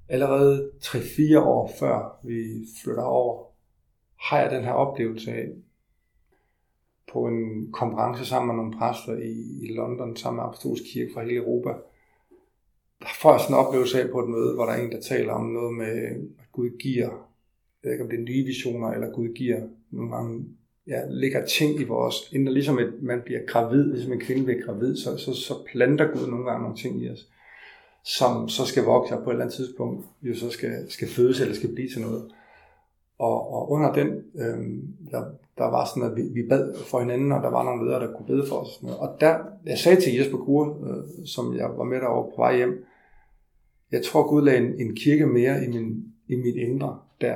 allerede 0.10 0.70
3-4 0.84 1.39
år 1.39 1.72
før 1.79 2.20
vi 2.24 2.44
flytter 2.84 3.03
over, 3.03 3.44
har 4.20 4.39
jeg 4.39 4.51
den 4.51 4.63
her 4.63 4.72
oplevelse 4.72 5.32
af, 5.32 5.48
på 7.13 7.27
en 7.27 7.71
konference 7.71 8.25
sammen 8.25 8.47
med 8.47 8.55
nogle 8.55 8.77
præster 8.77 9.17
i, 9.17 9.65
i 9.65 9.74
London, 9.74 10.15
sammen 10.15 10.38
med 10.38 10.43
Apostolsk 10.43 10.83
Kirke 10.93 11.13
fra 11.13 11.24
hele 11.24 11.35
Europa, 11.35 11.69
der 13.00 13.07
får 13.21 13.31
jeg 13.31 13.41
sådan 13.41 13.55
en 13.55 13.65
oplevelse 13.65 14.01
af 14.01 14.09
på 14.12 14.19
et 14.19 14.29
møde, 14.29 14.53
hvor 14.53 14.65
der 14.65 14.71
er 14.71 14.81
en, 14.81 14.91
der 14.91 15.01
taler 15.01 15.33
om 15.33 15.45
noget 15.45 15.74
med, 15.74 15.93
at 16.39 16.51
Gud 16.51 16.69
giver, 16.79 17.09
jeg 17.09 17.83
ved 17.83 17.91
ikke 17.91 18.03
om 18.03 18.09
det 18.09 18.19
er 18.19 18.24
nye 18.24 18.45
visioner, 18.45 18.91
eller 18.91 19.12
Gud 19.12 19.33
giver 19.33 19.62
nogle 19.91 20.15
gange, 20.15 20.45
ja, 20.88 21.01
ligger 21.09 21.45
ting 21.45 21.79
i 21.79 21.83
vores, 21.83 22.15
inden 22.31 22.53
ligesom 22.53 22.79
et, 22.79 22.93
man 23.01 23.21
bliver 23.25 23.39
gravid, 23.47 23.93
ligesom 23.93 24.13
en 24.13 24.19
kvinde 24.19 24.43
bliver 24.43 24.62
gravid, 24.65 24.97
så, 24.97 25.17
så, 25.17 25.33
så 25.33 25.53
planter 25.71 26.12
Gud 26.13 26.27
nogle 26.27 26.45
gange 26.45 26.62
nogle 26.62 26.77
ting 26.77 27.01
i 27.01 27.09
os, 27.09 27.29
som 28.03 28.50
så 28.50 28.65
skal 28.65 28.83
vokse 28.83 29.15
på 29.24 29.29
et 29.29 29.33
eller 29.33 29.45
andet 29.45 29.55
tidspunkt, 29.55 30.05
jo 30.21 30.35
så 30.35 30.50
skal, 30.50 30.91
skal 30.91 31.07
fødes 31.07 31.41
eller 31.41 31.55
skal 31.55 31.74
blive 31.74 31.89
til 31.89 32.01
noget. 32.01 32.31
Og, 33.19 33.53
og 33.53 33.72
under 33.72 33.93
den, 33.93 34.07
øh, 34.36 34.84
der, 35.12 35.24
der 35.57 35.65
var 35.65 35.86
sådan, 35.86 36.12
at 36.12 36.15
vi, 36.15 36.22
vi 36.22 36.48
bad 36.50 36.75
for 36.75 37.00
hinanden, 37.00 37.31
og 37.31 37.43
der 37.43 37.50
var 37.50 37.63
nogle 37.63 37.86
ledere, 37.86 38.07
der 38.07 38.13
kunne 38.13 38.27
bede 38.27 38.48
for 38.48 38.55
os. 38.55 38.84
Og 39.00 39.10
der, 39.19 39.38
jeg 39.65 39.77
sagde 39.77 40.01
til 40.01 40.13
Jesper 40.13 40.38
Kur, 40.38 40.65
øh, 40.65 41.25
som 41.25 41.55
jeg 41.55 41.69
var 41.77 41.84
med 41.84 41.98
derovre 41.98 42.31
på 42.36 42.41
vej 42.41 42.57
hjem, 42.57 42.86
jeg 43.91 44.03
tror 44.03 44.27
Gud 44.29 44.41
lagde 44.41 44.60
en, 44.60 44.74
en 44.79 44.95
kirke 44.95 45.25
mere 45.25 45.63
i, 45.63 45.67
min, 45.67 46.03
i 46.27 46.36
mit 46.36 46.55
indre 46.55 47.00
der. 47.22 47.36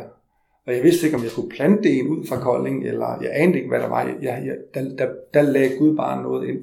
Og 0.67 0.75
jeg 0.75 0.83
vidste 0.83 1.05
ikke, 1.05 1.17
om 1.17 1.23
jeg 1.23 1.31
skulle 1.31 1.49
plante 1.49 1.89
en 1.89 2.07
ud 2.07 2.27
fra 2.27 2.39
Kolding, 2.39 2.87
eller 2.87 3.21
jeg 3.21 3.31
anede 3.33 3.57
ikke, 3.57 3.69
hvad 3.69 3.79
der 3.79 3.89
var. 3.89 4.03
Jeg, 4.21 4.43
jeg, 4.45 4.57
der, 4.73 4.95
der, 4.95 5.13
der 5.33 5.41
lagde 5.41 5.77
Gud 5.77 5.95
bare 5.95 6.23
noget 6.23 6.47
ind. 6.47 6.59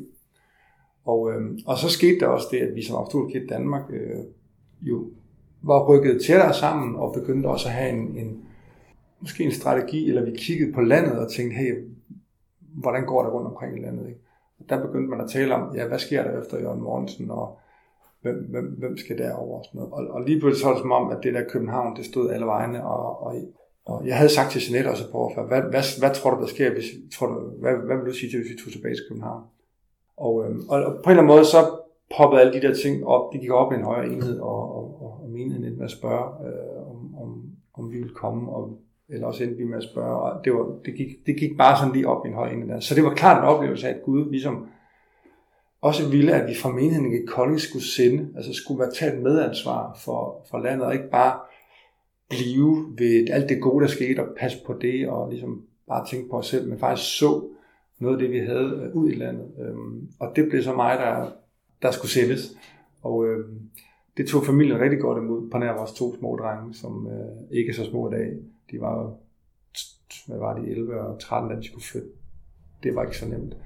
Og, 1.05 1.33
øh, 1.33 1.59
og 1.67 1.79
så 1.79 1.89
skete 1.89 2.21
der 2.21 2.27
også 2.27 2.47
det, 2.51 2.59
at 2.59 2.75
vi 2.75 2.83
som 2.83 2.97
Apostolkirke 2.97 3.47
Danmark 3.47 3.83
øh, 3.91 4.25
jo 4.83 5.05
var 5.63 5.89
rykket 5.89 6.23
tættere 6.27 6.55
sammen, 6.55 6.97
og 6.97 7.13
begyndte 7.13 7.47
også 7.47 7.69
at 7.69 7.75
have 7.75 7.91
en, 7.91 8.19
en, 8.19 8.43
måske 9.21 9.45
en 9.45 9.53
strategi, 9.53 10.09
eller 10.09 10.25
vi 10.25 10.37
kiggede 10.37 10.73
på 10.73 10.81
landet 10.81 11.19
og 11.19 11.31
tænkte, 11.31 11.57
hey, 11.57 11.85
hvordan 12.61 13.07
går 13.07 13.23
det 13.23 13.33
rundt 13.33 13.49
omkring 13.49 13.79
i 13.79 13.83
landet? 13.83 14.09
Ikke? 14.09 14.21
Og 14.59 14.65
Der 14.69 14.87
begyndte 14.87 15.11
man 15.11 15.21
at 15.21 15.31
tale 15.31 15.55
om, 15.55 15.77
ja, 15.77 15.87
hvad 15.87 15.99
sker 15.99 16.23
der 16.23 16.41
efter 16.41 16.61
Jørgen 16.61 16.83
Mortensen, 16.83 17.31
og 17.31 17.59
hvem, 18.23 18.37
hvem, 18.51 18.65
hvem 18.65 18.97
skal 18.97 19.19
derover 19.19 19.59
og 19.59 19.65
sådan 19.65 19.79
noget. 19.79 19.93
Og, 19.93 20.15
og 20.15 20.23
lige 20.23 20.41
pludselig 20.41 20.63
så 20.63 20.71
det 20.71 20.79
som 20.79 20.93
om, 20.93 21.11
at 21.11 21.19
det 21.23 21.35
der 21.35 21.45
København, 21.49 21.97
det 21.97 22.05
stod 22.05 22.31
alle 22.31 22.47
vegne, 22.47 22.87
og, 22.87 23.23
og, 23.23 23.35
og 23.85 24.07
jeg 24.07 24.17
havde 24.17 24.31
sagt 24.31 24.51
til 24.51 24.63
Jeanette 24.71 24.89
også 24.89 25.11
på 25.11 25.19
overfærd, 25.19 25.47
hvad, 25.49 25.63
hvad, 25.63 25.83
hvad, 25.99 26.15
tror 26.15 26.35
du, 26.35 26.41
der 26.41 26.47
sker, 26.47 26.73
hvis, 26.73 26.85
tror 27.15 27.27
du, 27.27 27.35
hvad, 27.61 27.75
hvad 27.87 27.97
vil 27.97 28.07
du 28.07 28.15
sige 28.15 28.31
til, 28.31 28.41
hvis 28.41 28.51
vi 28.51 28.59
tog 28.65 28.73
tilbage 28.73 28.95
til 28.95 29.05
København? 29.09 29.43
Og, 30.17 30.45
øhm, 30.45 30.61
og, 30.69 30.85
og 30.85 30.93
på 31.05 31.11
en 31.11 31.11
eller 31.11 31.23
anden 31.23 31.35
måde, 31.37 31.45
så 31.45 31.61
poppede 32.17 32.41
alle 32.41 32.53
de 32.53 32.67
der 32.67 32.75
ting 32.75 33.07
op, 33.07 33.33
det 33.33 33.41
gik 33.41 33.51
op 33.51 33.73
i 33.73 33.77
en 33.77 33.85
højere 33.85 34.13
enhed, 34.13 34.41
og, 34.41 34.77
og, 34.77 35.03
og, 35.03 35.21
og 35.23 35.29
menigheden 35.31 35.77
med 35.77 35.85
at 35.85 35.91
spørge, 35.91 36.47
øh, 36.47 36.91
om, 36.91 37.15
om, 37.23 37.43
om 37.75 37.93
vi 37.93 37.97
ville 37.97 38.15
komme, 38.15 38.53
og 38.53 38.79
eller 39.09 39.27
også 39.27 39.45
endte 39.45 39.57
vi 39.57 39.65
med 39.65 39.77
at 39.77 39.83
spørge, 39.83 40.17
og 40.17 40.45
det, 40.45 40.53
var, 40.53 40.79
det, 40.85 40.95
gik, 40.95 41.27
det 41.27 41.37
gik 41.37 41.57
bare 41.59 41.79
sådan 41.79 41.93
lige 41.93 42.09
op 42.09 42.27
i 42.27 42.29
en 42.29 42.35
høj 42.35 42.51
ende 42.51 42.69
der. 42.69 42.81
Så 42.81 42.95
det 42.95 43.05
var 43.05 43.15
klart 43.15 43.43
en 43.43 43.49
oplevelse 43.49 43.89
af, 43.89 43.95
at 43.95 44.03
Gud 44.03 44.31
ligesom 44.31 44.69
også 45.81 46.09
ville, 46.09 46.35
at 46.35 46.49
vi 46.49 46.55
fra 46.55 46.73
menigheden 46.73 47.13
i 47.13 47.27
Kolding 47.27 47.61
skulle 47.61 47.85
sende, 47.85 48.29
altså 48.37 48.53
skulle 48.53 48.81
være 48.81 48.91
taget 48.91 49.23
medansvar 49.23 49.99
for, 50.05 50.47
for 50.51 50.59
landet, 50.59 50.87
og 50.87 50.93
ikke 50.93 51.11
bare 51.11 51.41
blive 52.29 52.97
ved 52.99 53.31
alt 53.31 53.49
det 53.49 53.63
gode, 53.63 53.83
der 53.85 53.91
skete, 53.91 54.21
og 54.21 54.37
passe 54.39 54.59
på 54.67 54.73
det, 54.81 55.09
og 55.09 55.31
ligesom 55.31 55.63
bare 55.89 56.07
tænke 56.07 56.31
på 56.31 56.37
os 56.37 56.47
selv, 56.47 56.69
men 56.69 56.79
faktisk 56.79 57.19
så 57.19 57.49
noget 57.99 58.17
af 58.17 58.21
det, 58.23 58.31
vi 58.31 58.39
havde 58.39 58.83
øh, 58.85 58.97
ud 58.97 59.11
i 59.11 59.15
landet. 59.15 59.47
Øhm, 59.61 60.09
og 60.21 60.33
det 60.37 60.49
blev 60.49 60.63
så 60.63 60.75
mig, 60.75 60.99
der, 60.99 61.31
der 61.83 61.91
skulle 61.91 62.11
sættes. 62.11 62.57
Og 63.03 63.27
øhm, 63.27 63.61
det 64.17 64.29
tog 64.29 64.47
familien 64.47 64.81
rigtig 64.81 65.01
godt 65.01 65.19
imod, 65.19 65.51
på 65.51 65.59
nær 65.59 65.77
vores 65.77 65.93
to 65.93 66.17
små 66.19 66.37
drenge, 66.37 66.75
som 66.75 67.07
øh, 67.07 67.59
ikke 67.59 67.71
er 67.71 67.75
så 67.75 67.85
små 67.85 68.11
i 68.11 68.15
dag 68.15 68.33
de 68.71 68.81
var 68.81 69.17
hvad 70.27 70.39
var 70.39 70.59
de, 70.59 70.71
11 70.71 71.01
og 71.01 71.21
13, 71.21 71.51
da 71.51 71.57
de 71.57 71.67
skulle 71.67 71.85
flytte. 71.85 72.09
Det 72.83 72.95
var 72.95 73.03
ikke 73.03 73.19
så 73.19 73.29
nemt 73.29 73.57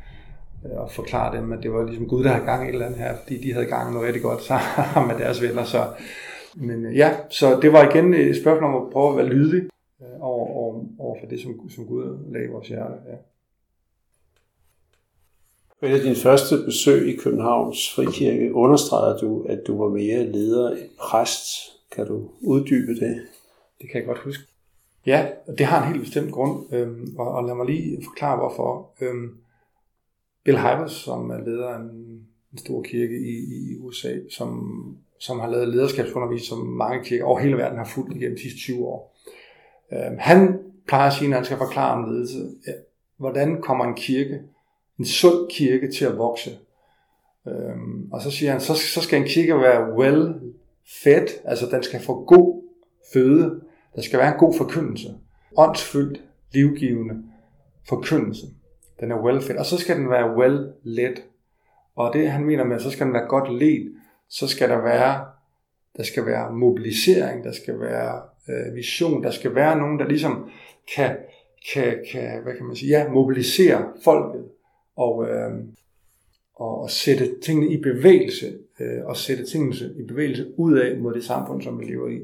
øh, 0.64 0.84
at 0.84 0.90
forklare 0.90 1.36
dem, 1.36 1.52
at 1.52 1.62
det 1.62 1.72
var 1.72 1.84
ligesom 1.84 2.08
Gud, 2.08 2.24
der 2.24 2.30
havde 2.30 2.44
gang 2.44 2.64
i 2.64 2.68
et 2.68 2.72
eller 2.72 2.86
andet 2.86 2.98
her, 2.98 3.16
fordi 3.16 3.42
de 3.42 3.52
havde 3.52 3.66
gang 3.66 3.92
noget 3.92 4.06
rigtig 4.06 4.22
godt 4.22 4.42
sammen 4.42 5.08
med 5.08 5.24
deres 5.24 5.42
venner. 5.42 5.64
Så, 5.64 5.86
men 6.54 6.84
øh, 6.84 6.96
ja, 6.96 7.16
så 7.30 7.60
det 7.60 7.72
var 7.72 7.90
igen 7.90 8.14
et 8.14 8.36
spørgsmål 8.36 8.74
om 8.74 8.86
at 8.86 8.92
prøve 8.92 9.10
at 9.10 9.16
være 9.16 9.34
lydig 9.34 9.62
øh, 10.02 10.20
over, 10.20 10.48
over, 10.48 10.84
over 10.98 11.16
for 11.20 11.26
det, 11.26 11.40
som, 11.40 11.70
som 11.70 11.86
Gud 11.86 12.18
lagde 12.32 12.46
i 12.46 12.50
vores 12.50 12.68
hjerte. 12.68 12.94
Ja. 13.08 13.16
Et 15.82 15.94
af 15.94 16.00
dine 16.00 16.16
første 16.16 16.56
besøg 16.64 17.14
i 17.14 17.16
Københavns 17.16 17.94
Frikirke 17.94 18.54
understregede 18.54 19.18
du, 19.20 19.42
at 19.48 19.62
du 19.66 19.82
var 19.82 19.88
mere 19.88 20.32
leder 20.32 20.70
end 20.70 20.90
præst. 21.00 21.46
Kan 21.92 22.06
du 22.06 22.28
uddybe 22.40 22.94
det? 22.94 23.22
Det 23.80 23.90
kan 23.90 23.98
jeg 23.98 24.06
godt 24.06 24.18
huske. 24.18 24.44
Ja, 25.06 25.26
det 25.58 25.66
har 25.66 25.82
en 25.82 25.88
helt 25.88 26.04
bestemt 26.04 26.32
grund, 26.32 26.74
øhm, 26.74 27.14
og, 27.18 27.32
og 27.32 27.44
lad 27.44 27.54
mig 27.54 27.66
lige 27.66 28.04
forklare 28.04 28.36
hvorfor. 28.36 28.90
Øhm, 29.00 29.36
Bill 30.44 30.58
Hybels, 30.58 30.92
som 30.92 31.30
er 31.30 31.44
leder 31.44 31.68
af 31.68 31.78
en, 31.78 32.20
en 32.52 32.58
stor 32.58 32.82
kirke 32.82 33.18
i, 33.18 33.34
i 33.54 33.78
USA, 33.78 34.14
som, 34.30 34.58
som 35.20 35.40
har 35.40 35.50
lavet 35.50 35.68
lederskabsundervisning, 35.68 36.48
som 36.48 36.58
mange 36.58 37.04
kirker 37.04 37.24
over 37.24 37.38
hele 37.38 37.56
verden 37.56 37.78
har 37.78 37.84
fulgt 37.84 38.16
igennem 38.16 38.36
de 38.36 38.42
sidste 38.42 38.58
20 38.58 38.86
år. 38.86 39.16
Øhm, 39.92 40.16
han 40.18 40.58
plejer 40.88 41.10
at 41.10 41.12
sige, 41.12 41.28
når 41.28 41.36
han 41.36 41.44
skal 41.44 41.58
forklare 41.58 42.02
om 42.02 42.12
ledelse, 42.12 42.38
ja, 42.66 42.72
hvordan 43.16 43.62
kommer 43.62 43.84
en 43.84 43.94
kirke, 43.94 44.40
en 44.98 45.04
sund 45.04 45.50
kirke 45.50 45.92
til 45.92 46.04
at 46.04 46.18
vokse. 46.18 46.50
Øhm, 47.48 48.12
og 48.12 48.22
så 48.22 48.30
siger 48.30 48.52
han, 48.52 48.60
så, 48.60 48.74
så 48.74 49.00
skal 49.00 49.20
en 49.20 49.28
kirke 49.28 49.60
være 49.60 49.96
well 49.96 50.34
fed, 51.02 51.26
altså 51.44 51.66
den 51.70 51.82
skal 51.82 52.00
få 52.00 52.24
god 52.24 52.62
føde, 53.12 53.60
der 53.96 54.02
skal 54.02 54.18
være 54.18 54.32
en 54.32 54.38
god 54.38 54.54
forkyndelse. 54.54 55.08
Åndsfyldt, 55.56 56.22
livgivende 56.52 57.22
forkyndelse. 57.88 58.46
Den 59.00 59.10
er 59.10 59.22
well 59.22 59.40
fed. 59.40 59.56
Og 59.56 59.66
så 59.66 59.78
skal 59.78 59.96
den 59.96 60.10
være 60.10 60.36
well 60.36 60.72
led. 60.82 61.16
Og 61.96 62.12
det 62.12 62.30
han 62.30 62.44
mener 62.44 62.64
med, 62.64 62.80
så 62.80 62.90
skal 62.90 63.06
den 63.06 63.14
være 63.14 63.26
godt 63.28 63.52
ledt. 63.52 63.96
Så 64.28 64.48
skal 64.48 64.68
der 64.68 64.82
være, 64.82 65.24
der 65.96 66.02
skal 66.02 66.26
være 66.26 66.52
mobilisering, 66.52 67.44
der 67.44 67.52
skal 67.52 67.80
være 67.80 68.22
øh, 68.48 68.74
vision, 68.74 69.22
der 69.22 69.30
skal 69.30 69.54
være 69.54 69.78
nogen, 69.78 69.98
der 69.98 70.08
ligesom 70.08 70.50
kan, 70.94 71.16
kan, 71.72 72.04
kan, 72.12 72.42
hvad 72.42 72.56
kan 72.56 72.66
man 72.66 72.76
sige, 72.76 72.98
ja, 72.98 73.08
mobilisere 73.08 73.88
folket 74.04 74.44
og, 74.96 75.28
øh, 75.28 75.50
og 76.60 76.90
sætte 76.90 77.34
tingene 77.42 77.72
i 77.72 77.82
bevægelse, 77.82 78.46
øh, 78.80 79.04
og 79.04 79.16
sætte 79.16 79.44
tingene 79.44 79.74
i 79.98 80.02
bevægelse 80.02 80.46
ud 80.56 80.78
af 80.78 80.98
mod 80.98 81.14
det 81.14 81.24
samfund, 81.24 81.62
som 81.62 81.80
vi 81.80 81.84
lever 81.84 82.08
i. 82.08 82.18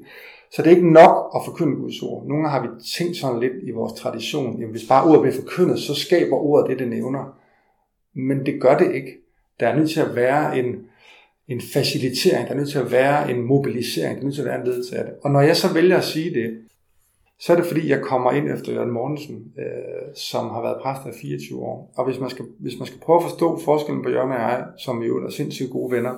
Så 0.53 0.63
det 0.63 0.73
er 0.73 0.77
ikke 0.77 0.93
nok 0.93 1.31
at 1.35 1.41
forkynde 1.45 1.77
Guds 1.77 2.03
ord. 2.03 2.27
Nogle 2.27 2.43
gange 2.43 2.51
har 2.51 2.63
vi 2.63 2.69
tænkt 2.97 3.17
sådan 3.17 3.41
lidt 3.41 3.53
i 3.63 3.71
vores 3.71 3.93
tradition, 3.93 4.61
jamen 4.61 4.71
hvis 4.71 4.89
bare 4.89 5.05
ordet 5.09 5.21
bliver 5.21 5.35
forkyndet, 5.35 5.79
så 5.79 5.95
skaber 5.95 6.37
ordet 6.37 6.71
det, 6.71 6.79
det 6.79 6.89
nævner. 6.89 7.39
Men 8.15 8.47
det 8.47 8.61
gør 8.61 8.79
det 8.79 8.95
ikke. 8.95 9.13
Der 9.61 9.69
er 9.69 9.77
nødt 9.77 9.91
til 9.91 10.01
at 10.01 10.17
være 10.17 10.59
en, 10.59 10.67
en 11.49 11.61
facilitering, 11.61 12.49
der 12.49 12.55
er 12.55 12.59
nødt 12.59 12.69
til 12.69 12.79
at 12.79 12.93
være 12.93 13.31
en 13.31 13.43
mobilisering, 13.43 14.15
der 14.15 14.21
er 14.21 14.25
nødt 14.25 14.35
til 14.35 14.43
at 14.43 14.49
være 14.49 14.61
en 14.61 14.67
ledelse 14.67 14.97
af 14.97 15.05
det. 15.05 15.15
Og 15.23 15.31
når 15.31 15.41
jeg 15.41 15.57
så 15.57 15.75
vælger 15.75 15.97
at 15.97 16.05
sige 16.05 16.35
det, 16.35 16.59
så 17.41 17.53
er 17.53 17.57
det 17.57 17.67
fordi, 17.67 17.89
jeg 17.89 18.03
kommer 18.03 18.33
ind 18.33 18.49
efter 18.49 18.73
Jørgen 18.73 18.91
Mortensen, 18.91 19.53
øh, 19.59 20.15
som 20.15 20.51
har 20.51 20.63
været 20.63 20.83
præst 20.83 21.17
i 21.17 21.21
24 21.21 21.63
år. 21.63 21.93
Og 21.97 22.05
hvis 22.05 22.21
man, 22.21 22.31
skal, 22.31 22.45
hvis 22.59 22.79
man 22.79 22.87
skal 22.87 23.01
prøve 23.01 23.17
at 23.17 23.23
forstå 23.23 23.61
forskellen 23.65 24.03
på 24.03 24.11
Jørgen 24.11 24.33
og 24.33 24.39
jeg, 24.39 24.67
som 24.79 25.03
jo 25.03 25.27
er 25.27 25.31
sindssygt 25.31 25.71
gode 25.71 25.97
venner, 25.97 26.15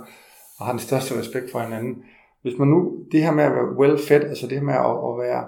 og 0.59 0.67
har 0.67 0.73
den 0.73 0.81
største 0.81 1.19
respekt 1.19 1.51
for 1.53 1.59
hinanden, 1.59 2.03
hvis 2.43 2.59
man 2.59 2.69
nu, 2.69 3.05
det 3.13 3.23
her 3.23 3.33
med 3.33 3.45
at 3.45 3.53
være 3.53 3.77
well 3.79 3.99
fed, 3.99 4.25
altså 4.25 4.47
det 4.47 4.59
her 4.59 4.65
med 4.65 4.75
at, 4.75 4.81
at 5.09 5.15
være 5.27 5.47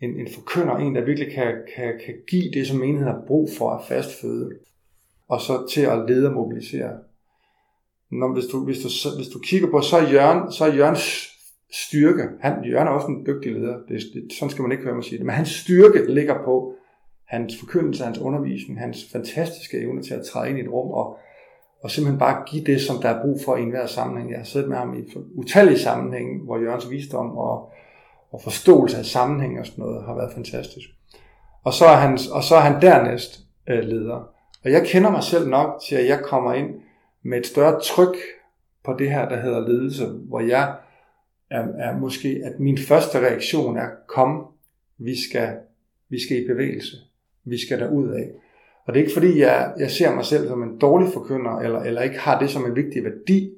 en, 0.00 0.20
en 0.20 0.28
forkynder, 0.34 0.76
en 0.76 0.94
der 0.94 1.04
virkelig 1.04 1.32
kan, 1.32 1.54
kan, 1.76 2.00
kan 2.04 2.14
give 2.30 2.50
det, 2.54 2.66
som 2.66 2.78
menigheden 2.78 3.14
har 3.14 3.22
brug 3.26 3.48
for 3.58 3.70
at 3.70 3.84
fast 3.88 4.20
føde, 4.20 4.50
og 5.28 5.40
så 5.40 5.66
til 5.70 5.80
at 5.80 5.98
lede 6.08 6.28
og 6.28 6.34
mobilisere. 6.34 6.92
Når, 8.10 8.32
hvis, 8.32 8.44
du, 8.44 8.64
hvis, 8.64 8.78
du, 8.78 8.88
hvis 9.16 9.28
du 9.28 9.38
kigger 9.38 9.70
på, 9.70 9.80
så 9.80 9.96
er 9.96 10.12
Jørgen, 10.12 10.52
så 10.52 10.64
er 10.64 10.74
Jørgens 10.74 11.35
styrke, 11.72 12.28
han, 12.40 12.64
Jørgen 12.64 12.88
er 12.88 12.92
også 12.92 13.06
en 13.06 13.26
dygtig 13.26 13.52
leder, 13.52 13.76
det, 13.88 14.00
det, 14.14 14.32
sådan 14.38 14.50
skal 14.50 14.62
man 14.62 14.72
ikke 14.72 14.84
høre 14.84 14.94
mig 14.94 15.04
sige 15.04 15.18
det, 15.18 15.26
men 15.26 15.34
hans 15.34 15.48
styrke 15.48 16.14
ligger 16.14 16.44
på 16.44 16.74
hans 17.26 17.60
forkyndelse, 17.60 18.04
hans 18.04 18.18
undervisning, 18.18 18.80
hans 18.80 19.08
fantastiske 19.12 19.78
evne 19.78 20.02
til 20.02 20.14
at 20.14 20.24
træde 20.24 20.48
ind 20.50 20.58
i 20.58 20.62
et 20.62 20.72
rum 20.72 20.90
og, 20.90 21.18
og 21.82 21.90
simpelthen 21.90 22.18
bare 22.18 22.42
give 22.46 22.64
det, 22.64 22.80
som 22.80 22.96
der 23.02 23.08
er 23.08 23.22
brug 23.22 23.40
for 23.44 23.56
i 23.56 23.62
enhver 23.62 23.86
sammenhæng. 23.86 24.30
Jeg 24.30 24.38
har 24.38 24.44
siddet 24.44 24.68
med 24.68 24.76
ham 24.76 24.94
i 24.94 25.02
utallige 25.34 25.78
sammenhænge, 25.78 26.44
hvor 26.44 26.58
Jørgens 26.58 26.90
visdom 26.90 27.36
og, 27.36 27.72
og 28.32 28.42
forståelse 28.42 28.98
af 28.98 29.04
sammenhæng 29.04 29.60
og 29.60 29.66
sådan 29.66 29.84
noget 29.84 30.04
har 30.04 30.14
været 30.14 30.32
fantastisk. 30.34 30.88
Og 31.64 31.72
så 31.72 31.84
er 31.84 31.96
han, 31.96 32.18
og 32.32 32.42
så 32.42 32.54
er 32.54 32.60
han 32.60 32.82
dernæst 32.82 33.40
øh, 33.68 33.84
leder. 33.84 34.28
Og 34.64 34.72
jeg 34.72 34.86
kender 34.86 35.10
mig 35.10 35.22
selv 35.22 35.48
nok 35.48 35.80
til, 35.88 35.96
at 35.96 36.06
jeg 36.06 36.20
kommer 36.20 36.52
ind 36.52 36.70
med 37.22 37.38
et 37.38 37.46
større 37.46 37.80
tryk 37.80 38.16
på 38.84 38.94
det 38.98 39.10
her, 39.10 39.28
der 39.28 39.40
hedder 39.40 39.68
ledelse, 39.68 40.06
hvor 40.06 40.40
jeg 40.40 40.74
er, 41.50 41.68
er 41.78 41.98
måske, 41.98 42.40
at 42.44 42.60
min 42.60 42.78
første 42.78 43.18
reaktion 43.18 43.76
er, 43.76 43.88
kom, 44.08 44.46
vi 44.98 45.20
skal, 45.28 45.48
vi 46.08 46.20
skal 46.20 46.44
i 46.44 46.46
bevægelse. 46.46 46.96
Vi 47.44 47.58
skal 47.58 47.80
derud 47.80 48.10
af. 48.10 48.30
Og 48.86 48.94
det 48.94 49.00
er 49.00 49.04
ikke 49.04 49.14
fordi, 49.14 49.38
jeg, 49.38 49.72
jeg 49.78 49.90
ser 49.90 50.14
mig 50.14 50.24
selv 50.24 50.48
som 50.48 50.62
en 50.62 50.78
dårlig 50.78 51.12
forkynder, 51.12 51.58
eller, 51.58 51.80
eller 51.80 52.02
ikke 52.02 52.18
har 52.18 52.38
det 52.38 52.50
som 52.50 52.64
en 52.64 52.76
vigtig 52.76 53.04
værdi, 53.04 53.50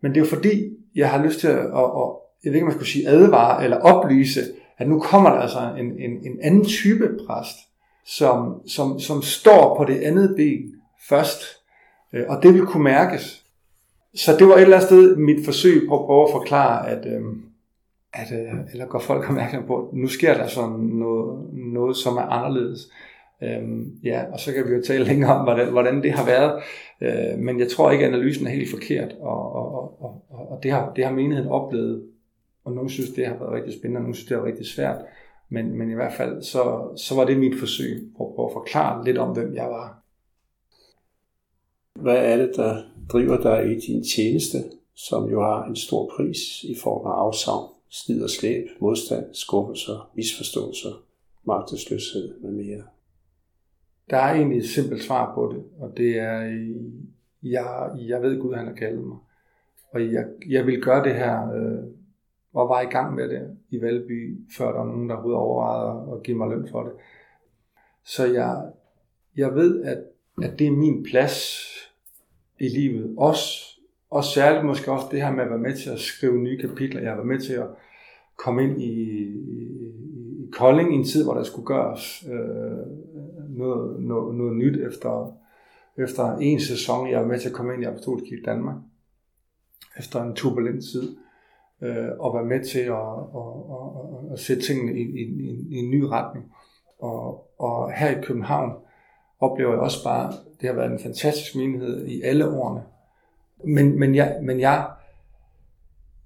men 0.00 0.14
det 0.14 0.20
er 0.20 0.24
jo 0.24 0.30
fordi, 0.30 0.76
jeg 0.94 1.10
har 1.10 1.24
lyst 1.24 1.40
til 1.40 1.48
at, 1.48 1.58
at, 1.58 1.64
at 1.64 2.14
jeg 2.44 2.50
ved 2.50 2.54
ikke, 2.54 2.64
om 2.64 2.68
man 2.68 2.74
skulle 2.74 2.88
sige 2.88 3.08
advare 3.08 3.64
eller 3.64 3.76
oplyse, 3.76 4.40
at 4.78 4.88
nu 4.88 5.00
kommer 5.00 5.30
der 5.30 5.36
altså 5.36 5.74
en, 5.78 5.86
en, 5.86 6.10
en 6.10 6.38
anden 6.42 6.64
type 6.64 7.18
præst, 7.26 7.56
som, 8.06 8.68
som, 8.68 9.00
som 9.00 9.22
står 9.22 9.76
på 9.76 9.84
det 9.84 10.00
andet 10.00 10.34
ben 10.36 10.74
først, 11.08 11.42
øh, 12.12 12.24
og 12.28 12.42
det 12.42 12.54
vil 12.54 12.66
kunne 12.66 12.84
mærkes. 12.84 13.44
Så 14.14 14.36
det 14.38 14.46
var 14.46 14.54
et 14.54 14.62
eller 14.62 14.76
andet 14.76 14.88
sted 14.88 15.16
mit 15.16 15.44
forsøg 15.44 15.88
på 15.88 16.00
at 16.00 16.06
prøve 16.06 16.22
at 16.22 16.32
forklare, 16.32 16.88
at, 16.90 17.06
øh, 17.06 17.22
at 18.12 18.32
øh, 18.32 18.72
eller 18.72 18.86
går 18.86 18.98
folk 18.98 19.28
opmærksom 19.28 19.66
på, 19.66 19.76
at 19.76 19.94
nu 19.94 20.06
sker 20.06 20.34
der 20.34 20.46
sådan 20.46 20.78
noget, 20.78 21.48
noget 21.52 21.96
som 21.96 22.16
er 22.16 22.22
anderledes. 22.22 22.92
Øhm, 23.42 23.98
ja, 24.04 24.24
og 24.32 24.40
så 24.40 24.52
kan 24.52 24.68
vi 24.68 24.74
jo 24.74 24.82
tale 24.82 25.04
længere 25.04 25.34
om, 25.34 25.44
hvordan, 25.44 25.72
hvordan 25.72 26.02
det 26.02 26.12
har 26.12 26.26
været. 26.26 26.62
Øh, 27.00 27.38
men 27.38 27.60
jeg 27.60 27.68
tror 27.68 27.90
ikke, 27.90 28.04
at 28.04 28.14
analysen 28.14 28.46
er 28.46 28.50
helt 28.50 28.70
forkert, 28.70 29.12
og, 29.20 29.52
og, 29.52 30.02
og, 30.02 30.24
og, 30.30 30.50
og 30.50 30.62
det, 30.62 30.70
har, 30.70 30.92
det 30.96 31.04
har 31.04 31.12
menigheden 31.12 31.50
oplevet. 31.50 32.08
Og 32.64 32.72
nogen 32.72 32.88
synes, 32.88 33.10
det 33.10 33.26
har 33.26 33.34
været 33.34 33.52
rigtig 33.52 33.72
spændende, 33.72 33.98
og 33.98 34.02
nogen 34.02 34.14
synes, 34.14 34.28
det 34.28 34.36
har 34.36 34.42
været 34.42 34.52
rigtig 34.52 34.66
svært. 34.66 34.96
Men, 35.48 35.78
men 35.78 35.90
i 35.90 35.94
hvert 35.94 36.12
fald, 36.12 36.42
så, 36.42 36.88
så 36.96 37.14
var 37.14 37.24
det 37.24 37.38
mit 37.38 37.58
forsøg 37.58 38.08
på, 38.16 38.32
på 38.36 38.46
at 38.46 38.52
forklare 38.52 39.04
lidt 39.04 39.18
om, 39.18 39.32
hvem 39.32 39.54
jeg 39.54 39.66
var. 39.66 40.02
Hvad 41.94 42.16
er 42.16 42.36
det, 42.36 42.52
der 42.56 42.82
driver 43.12 43.40
dig 43.40 43.72
i 43.72 43.80
din 43.80 44.04
tjeneste, 44.04 44.58
som 44.94 45.30
jo 45.30 45.42
har 45.42 45.64
en 45.64 45.76
stor 45.76 46.10
pris 46.16 46.64
i 46.64 46.74
form 46.82 47.06
af 47.06 47.10
afsavn, 47.10 47.68
slid 47.88 48.22
og 48.22 48.30
slæb, 48.30 48.66
modstand, 48.80 49.34
skuffelser, 49.34 50.10
misforståelser, 50.14 51.02
magtesløshed 51.44 52.40
med 52.40 52.50
mere? 52.50 52.82
Der 54.10 54.16
er 54.16 54.34
egentlig 54.34 54.58
et 54.58 54.68
simpelt 54.68 55.02
svar 55.02 55.34
på 55.34 55.52
det, 55.54 55.64
og 55.80 55.96
det 55.96 56.18
er, 56.18 56.66
jeg, 57.42 57.90
jeg 57.98 58.22
ved 58.22 58.40
Gud, 58.40 58.54
han 58.54 58.66
har 58.66 58.74
kaldet 58.74 59.04
mig. 59.04 59.18
Og 59.92 60.12
jeg, 60.12 60.24
jeg 60.48 60.66
vil 60.66 60.82
gøre 60.82 61.04
det 61.04 61.14
her, 61.14 61.52
øh, 61.52 61.84
og 62.54 62.68
var 62.68 62.80
i 62.80 62.90
gang 62.90 63.14
med 63.14 63.28
det 63.28 63.56
i 63.70 63.80
Valby, 63.80 64.38
før 64.56 64.72
der 64.72 64.78
var 64.78 64.86
nogen, 64.86 65.08
der 65.08 65.14
overhovedet 65.14 65.40
overvejede 65.40 66.16
at 66.16 66.22
give 66.22 66.36
mig 66.36 66.48
løn 66.48 66.68
for 66.70 66.82
det. 66.82 66.92
Så 68.04 68.26
jeg, 68.26 68.62
jeg 69.36 69.54
ved, 69.54 69.84
at, 69.84 69.98
at 70.42 70.58
det 70.58 70.66
er 70.66 70.70
min 70.70 71.02
plads 71.02 71.64
i 72.60 72.68
livet. 72.68 73.14
Også, 73.18 73.48
og 74.10 74.24
særligt 74.24 74.64
måske 74.64 74.92
også 74.92 75.06
det 75.10 75.22
her 75.22 75.30
med 75.30 75.44
at 75.44 75.50
være 75.50 75.58
med 75.58 75.76
til 75.76 75.90
at 75.90 75.98
skrive 75.98 76.38
nye 76.38 76.58
kapitler. 76.60 77.00
Jeg 77.00 77.10
har 77.10 77.16
været 77.16 77.28
med 77.28 77.40
til 77.40 77.52
at 77.52 77.66
komme 78.36 78.64
ind 78.64 78.82
i, 78.82 78.92
i, 79.22 79.68
i 80.44 80.50
Kolding 80.52 80.94
i 80.94 80.96
en 80.96 81.04
tid, 81.04 81.24
hvor 81.24 81.34
der 81.34 81.42
skulle 81.42 81.66
gøres 81.66 82.24
øh, 82.32 82.86
noget, 83.48 84.00
noget, 84.00 84.34
noget 84.34 84.56
nyt 84.56 84.76
efter, 84.86 85.32
efter 85.98 86.36
en 86.36 86.60
sæson. 86.60 87.10
Jeg 87.10 87.20
var 87.20 87.26
med 87.26 87.38
til 87.40 87.48
at 87.48 87.54
komme 87.54 87.74
ind 87.74 87.82
i 87.82 87.86
Apostolsk 87.86 88.24
i 88.24 88.42
Danmark 88.44 88.76
efter 89.98 90.22
en 90.22 90.34
turbulent 90.34 90.84
tid 90.84 91.16
øh, 91.82 92.08
og 92.18 92.34
være 92.34 92.44
med 92.44 92.64
til 92.64 92.78
at, 92.78 93.08
at, 93.40 93.50
at, 93.76 94.32
at 94.32 94.38
sætte 94.38 94.62
tingene 94.62 94.92
i, 94.92 95.02
i, 95.02 95.22
i, 95.22 95.66
i 95.70 95.76
en 95.76 95.90
ny 95.90 96.02
retning. 96.02 96.52
Og, 96.98 97.50
og 97.58 97.92
her 97.92 98.18
i 98.18 98.22
København 98.22 98.72
oplever 99.40 99.72
jeg 99.72 99.80
også 99.80 100.04
bare, 100.04 100.32
det 100.60 100.68
har 100.68 100.76
været 100.76 100.92
en 100.92 100.98
fantastisk 100.98 101.56
menighed 101.56 102.06
i 102.06 102.22
alle 102.22 102.48
årene. 102.48 102.82
Men, 103.64 103.98
men, 103.98 104.14
jeg, 104.14 104.38
men 104.42 104.60
jeg, 104.60 104.86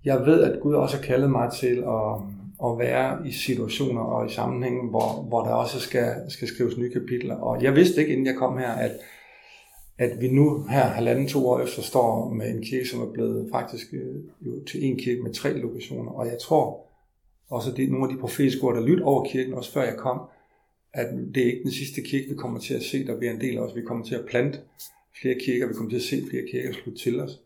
jeg 0.05 0.27
ved, 0.27 0.43
at 0.43 0.61
Gud 0.61 0.75
også 0.75 0.97
har 0.97 1.05
kaldet 1.05 1.31
mig 1.31 1.53
til 1.53 1.77
at, 1.87 2.15
at 2.65 2.79
være 2.79 3.29
i 3.29 3.33
situationer 3.33 4.01
og 4.01 4.27
i 4.27 4.33
sammenhænge, 4.33 4.91
hvor, 4.91 5.23
hvor 5.29 5.43
der 5.45 5.51
også 5.51 5.81
skal, 5.81 6.15
skal 6.29 6.49
skrives 6.49 6.79
nye 6.79 6.93
kapitler. 6.93 7.37
Og 7.37 7.63
jeg 7.63 7.75
vidste 7.75 8.01
ikke, 8.01 8.13
inden 8.13 8.27
jeg 8.27 8.37
kom 8.37 8.59
her, 8.59 8.73
at, 8.73 8.91
at 9.99 10.21
vi 10.21 10.29
nu 10.29 10.67
her 10.71 10.85
halvanden 10.85 11.29
to 11.29 11.49
år 11.49 11.61
efter 11.61 11.83
står 11.83 12.29
med 12.29 12.55
en 12.55 12.63
kirke, 12.63 12.89
som 12.89 13.01
er 13.01 13.13
blevet 13.13 13.49
faktisk 13.53 13.87
øh, 13.93 14.17
jo, 14.41 14.65
til 14.65 14.85
en 14.85 14.99
kirke 14.99 15.23
med 15.23 15.35
tre 15.35 15.53
lokationer. 15.53 16.13
Og 16.13 16.27
jeg 16.27 16.39
tror 16.39 16.87
også, 17.51 17.71
at 17.71 17.89
nogle 17.89 18.09
af 18.09 18.15
de 18.15 18.21
profetiske 18.21 18.65
ord, 18.65 18.75
der 18.75 18.87
lytter 18.87 19.05
over 19.05 19.25
kirken, 19.25 19.55
også 19.55 19.73
før 19.73 19.83
jeg 19.83 19.97
kom, 19.97 20.21
at 20.93 21.09
det 21.35 21.43
er 21.43 21.47
ikke 21.47 21.63
den 21.63 21.73
sidste 21.73 22.03
kirke, 22.03 22.29
vi 22.29 22.35
kommer 22.35 22.61
til 22.61 22.75
at 22.75 22.83
se, 22.83 23.07
der 23.07 23.19
bliver 23.19 23.33
en 23.33 23.41
del 23.41 23.59
af 23.59 23.61
os. 23.61 23.77
Vi 23.77 23.83
kommer 23.83 24.05
til 24.05 24.15
at 24.15 24.27
plante 24.27 24.61
flere 25.21 25.39
kirker, 25.41 25.67
vi 25.67 25.75
kommer 25.75 25.91
til 25.91 25.97
at 25.97 26.03
se 26.03 26.23
flere 26.31 26.45
kirker 26.51 26.73
slutte 26.73 27.01
til 27.01 27.21
os. 27.21 27.41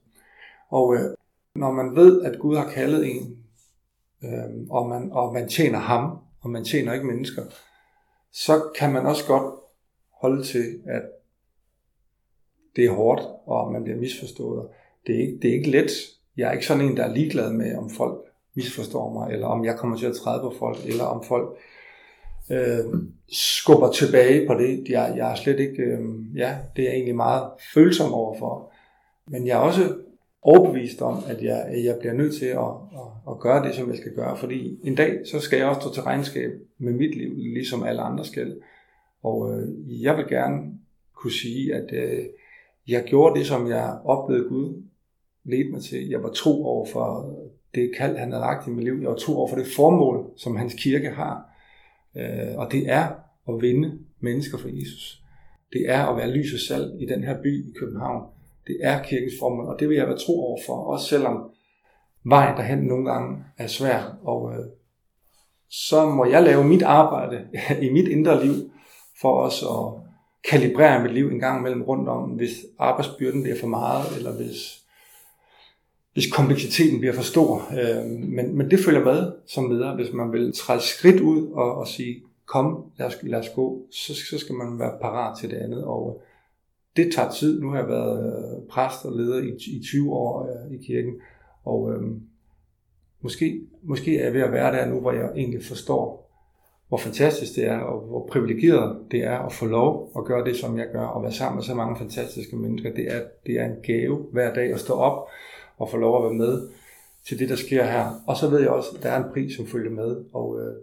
Og 0.69 0.95
øh, 0.95 1.15
når 1.55 1.73
man 1.73 1.97
ved, 1.97 2.23
at 2.23 2.39
Gud 2.39 2.57
har 2.57 2.71
kaldet 2.71 3.07
en, 3.07 3.39
øh, 4.25 4.71
og, 4.71 4.89
man, 4.89 5.13
og 5.13 5.35
man 5.35 5.49
tjener 5.49 5.79
ham, 5.79 6.19
og 6.41 6.51
man 6.51 6.65
tjener 6.65 6.93
ikke 6.93 7.07
mennesker, 7.07 7.43
så 8.33 8.71
kan 8.79 8.93
man 8.93 9.07
også 9.07 9.27
godt 9.27 9.55
holde 10.11 10.45
til, 10.45 10.81
at 10.87 11.03
det 12.77 12.85
er 12.85 12.91
hårdt, 12.91 13.23
og 13.47 13.73
man 13.73 13.85
bliver 13.85 13.99
misforstået. 13.99 14.69
Det 15.07 15.15
er, 15.15 15.21
ikke, 15.21 15.39
det 15.43 15.51
er 15.51 15.55
ikke 15.55 15.71
let. 15.71 15.91
Jeg 16.37 16.49
er 16.49 16.53
ikke 16.53 16.67
sådan 16.67 16.85
en, 16.85 16.97
der 16.97 17.05
er 17.05 17.15
ligeglad 17.15 17.53
med, 17.53 17.77
om 17.77 17.91
folk 17.91 18.19
misforstår 18.55 19.13
mig, 19.13 19.33
eller 19.33 19.47
om 19.47 19.65
jeg 19.65 19.79
kommer 19.79 19.97
til 19.97 20.07
at 20.07 20.17
træde 20.17 20.41
på 20.41 20.55
folk, 20.59 20.79
eller 20.87 21.05
om 21.05 21.25
folk 21.25 21.59
øh, 22.51 23.01
skubber 23.33 23.91
tilbage 23.91 24.47
på 24.47 24.55
det. 24.55 24.89
Jeg, 24.89 25.15
jeg 25.17 25.31
er 25.31 25.35
slet 25.35 25.61
ikke, 25.61 25.83
øh, 25.83 26.01
ja, 26.37 26.57
det 26.77 26.83
er 26.83 26.89
jeg 26.89 26.95
egentlig 26.95 27.17
meget 27.17 27.51
følsom 27.75 28.13
overfor. 28.13 28.73
Men 29.29 29.47
jeg 29.47 29.53
er 29.53 29.61
også 29.61 29.95
overbevist 30.43 31.03
om, 31.03 31.19
at 31.29 31.43
jeg, 31.43 31.63
at 31.63 31.85
jeg 31.85 31.97
bliver 31.99 32.15
nødt 32.15 32.35
til 32.35 32.47
at, 32.47 32.59
at, 32.93 33.31
at 33.31 33.39
gøre 33.39 33.67
det, 33.67 33.75
som 33.75 33.89
jeg 33.89 33.97
skal 33.97 34.15
gøre. 34.15 34.37
Fordi 34.37 34.79
en 34.85 34.95
dag, 34.95 35.19
så 35.25 35.41
skal 35.41 35.59
jeg 35.59 35.69
også 35.69 35.81
stå 35.81 35.93
til 35.93 36.03
regnskab 36.03 36.51
med 36.79 36.93
mit 36.93 37.17
liv, 37.17 37.35
ligesom 37.37 37.83
alle 37.83 38.03
andre 38.03 38.25
skal. 38.25 38.57
Og 39.23 39.53
øh, 39.53 40.03
jeg 40.03 40.17
vil 40.17 40.27
gerne 40.29 40.63
kunne 41.17 41.33
sige, 41.33 41.75
at 41.75 41.93
øh, 41.93 42.25
jeg 42.89 43.05
gjorde 43.05 43.39
det, 43.39 43.47
som 43.47 43.69
jeg 43.69 43.99
oplevede 44.05 44.49
Gud 44.49 44.83
ledte 45.45 45.71
mig 45.71 45.83
til. 45.83 46.09
Jeg 46.09 46.23
var 46.23 46.31
tro 46.31 46.67
over 46.67 46.87
for 46.87 47.35
det 47.75 47.91
kald, 47.97 48.17
han 48.17 48.33
havde 48.33 48.41
lagt 48.41 48.67
i 48.67 48.71
mit 48.71 48.85
liv. 48.85 48.99
Jeg 49.01 49.11
var 49.11 49.17
tro 49.17 49.37
over 49.39 49.49
for 49.49 49.57
det 49.57 49.67
formål, 49.77 50.31
som 50.37 50.57
hans 50.57 50.75
kirke 50.75 51.11
har. 51.11 51.56
Øh, 52.17 52.59
og 52.59 52.73
det 52.73 52.91
er 52.91 53.09
at 53.49 53.55
vinde 53.61 53.99
mennesker 54.21 54.59
for 54.59 54.69
Jesus. 54.69 55.23
Det 55.73 55.83
er 55.89 56.07
at 56.07 56.17
være 56.17 56.31
lys 56.31 56.55
og 56.55 56.61
salt 56.61 57.03
i 57.03 57.07
den 57.07 57.25
her 57.25 57.43
by 57.43 57.71
i 57.71 57.73
København. 57.79 58.23
Det 58.67 58.77
er 58.83 59.03
kirkens 59.03 59.35
formål, 59.41 59.67
og 59.67 59.81
det 59.81 59.89
vil 59.89 59.97
jeg 59.97 60.07
være 60.07 60.19
tro 60.19 60.47
over 60.47 60.59
for, 60.67 60.73
også 60.73 61.07
selvom 61.07 61.51
vejen 62.25 62.57
derhen 62.57 62.79
nogle 62.79 63.13
gange 63.13 63.45
er 63.59 63.67
svær. 63.67 64.19
Og 64.25 64.53
øh, 64.53 64.65
så 65.71 66.07
må 66.07 66.25
jeg 66.25 66.43
lave 66.43 66.65
mit 66.65 66.83
arbejde 66.83 67.49
i 67.87 67.93
mit 67.93 68.09
indre 68.09 68.45
liv 68.45 68.71
for 69.21 69.33
også 69.41 69.67
at 69.69 70.03
kalibrere 70.51 71.03
mit 71.03 71.15
liv 71.15 71.27
en 71.29 71.41
gang 71.41 71.61
imellem 71.61 71.83
rundt 71.83 72.09
om, 72.09 72.23
hvis 72.23 72.65
arbejdsbyrden 72.79 73.43
bliver 73.43 73.59
for 73.61 73.67
meget, 73.67 74.17
eller 74.17 74.33
hvis, 74.37 74.86
hvis 76.17 76.33
kompleksiteten 76.33 76.99
bliver 77.01 77.15
for 77.15 77.23
stor. 77.23 77.69
Øh, 77.73 78.07
men, 78.07 78.57
men 78.57 78.71
det 78.71 78.81
følger 78.81 79.05
med 79.05 79.33
som 79.47 79.71
leder, 79.71 79.95
hvis 79.95 80.13
man 80.13 80.33
vil 80.33 80.53
træde 80.53 80.81
skridt 80.81 81.21
ud 81.21 81.47
og, 81.47 81.75
og 81.75 81.89
sige, 81.89 82.23
kom, 82.47 82.85
lad 82.99 83.07
os, 83.07 83.17
lad 83.23 83.39
os 83.39 83.49
gå, 83.57 83.87
så, 83.91 84.15
så 84.15 84.39
skal 84.39 84.55
man 84.55 84.79
være 84.79 84.99
parat 85.01 85.39
til 85.39 85.51
det 85.51 85.57
andet. 85.57 85.85
Og 85.85 86.21
øh, 86.21 86.27
det 86.97 87.15
tager 87.15 87.31
tid. 87.31 87.61
Nu 87.61 87.71
har 87.71 87.79
jeg 87.79 87.89
været 87.89 88.27
øh, 88.27 88.69
præst 88.69 89.05
og 89.05 89.17
leder 89.17 89.43
i, 89.43 89.77
i 89.77 89.83
20 89.85 90.13
år 90.13 90.43
øh, 90.43 90.75
i 90.75 90.85
kirken, 90.87 91.15
og 91.65 91.93
øh, 91.93 92.03
måske, 93.21 93.61
måske 93.83 94.19
er 94.19 94.25
jeg 94.25 94.35
ved 94.35 94.41
at 94.41 94.53
være 94.53 94.73
der 94.73 94.87
nu, 94.87 95.01
hvor 95.01 95.13
jeg 95.13 95.31
egentlig 95.37 95.65
forstår, 95.65 96.31
hvor 96.89 96.99
fantastisk 96.99 97.57
det 97.57 97.65
er, 97.65 97.79
og 97.79 98.07
hvor 98.07 98.29
privilegeret 98.33 98.99
det 99.11 99.25
er 99.25 99.39
at 99.39 99.53
få 99.53 99.67
lov 99.67 100.13
at 100.19 100.25
gøre 100.25 100.45
det, 100.45 100.57
som 100.57 100.79
jeg 100.79 100.87
gør, 100.93 101.05
og 101.05 101.23
være 101.23 101.33
sammen 101.33 101.57
med 101.57 101.65
så 101.65 101.75
mange 101.75 101.97
fantastiske 101.99 102.57
mennesker. 102.57 102.95
Det 102.95 103.15
er, 103.15 103.21
det 103.47 103.61
er 103.61 103.65
en 103.65 103.77
gave 103.83 104.27
hver 104.33 104.55
dag 104.55 104.73
at 104.73 104.81
stå 104.81 104.95
op 104.95 105.29
og 105.77 105.91
få 105.91 105.97
lov 105.97 106.17
at 106.17 106.23
være 106.23 106.39
med 106.39 106.69
til 107.25 107.39
det, 107.39 107.49
der 107.49 107.57
sker 107.57 107.85
her. 107.85 108.23
Og 108.27 108.37
så 108.37 108.49
ved 108.49 108.61
jeg 108.61 108.71
også, 108.71 108.91
at 108.97 109.03
der 109.03 109.11
er 109.11 109.25
en 109.25 109.33
pris, 109.33 109.57
som 109.57 109.67
følger 109.67 109.91
med, 109.91 110.25
og 110.33 110.61
øh, 110.61 110.75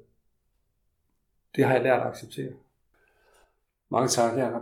det 1.55 1.65
har 1.65 1.73
jeg 1.73 1.83
lært 1.83 2.01
at 2.01 2.07
acceptere. 2.07 2.51
Mange 3.89 4.07
tak, 4.07 4.37
Jacob. 4.37 4.61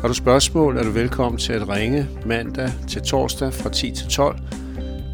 Har 0.00 0.08
du 0.08 0.14
spørgsmål, 0.14 0.76
er 0.76 0.82
du 0.82 0.90
velkommen 0.90 1.38
til 1.38 1.52
at 1.52 1.68
ringe 1.68 2.06
mandag 2.26 2.68
til 2.88 3.02
torsdag 3.02 3.52
fra 3.52 3.70
10 3.70 3.94
til 3.94 4.08
12 4.08 4.38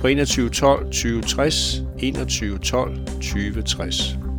på 0.00 0.06
21 0.06 0.50
12 0.50 0.90
20 0.90 1.22
60, 1.22 1.82
21 1.98 2.58
12 2.58 2.98
20 3.20 3.62
60. 3.62 4.29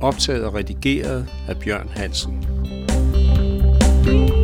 optaget 0.00 0.44
og 0.44 0.54
redigeret 0.54 1.28
af 1.48 1.56
Bjørn 1.56 1.88
Hansen. 1.94 2.46
thank 4.06 4.30
you 4.30 4.35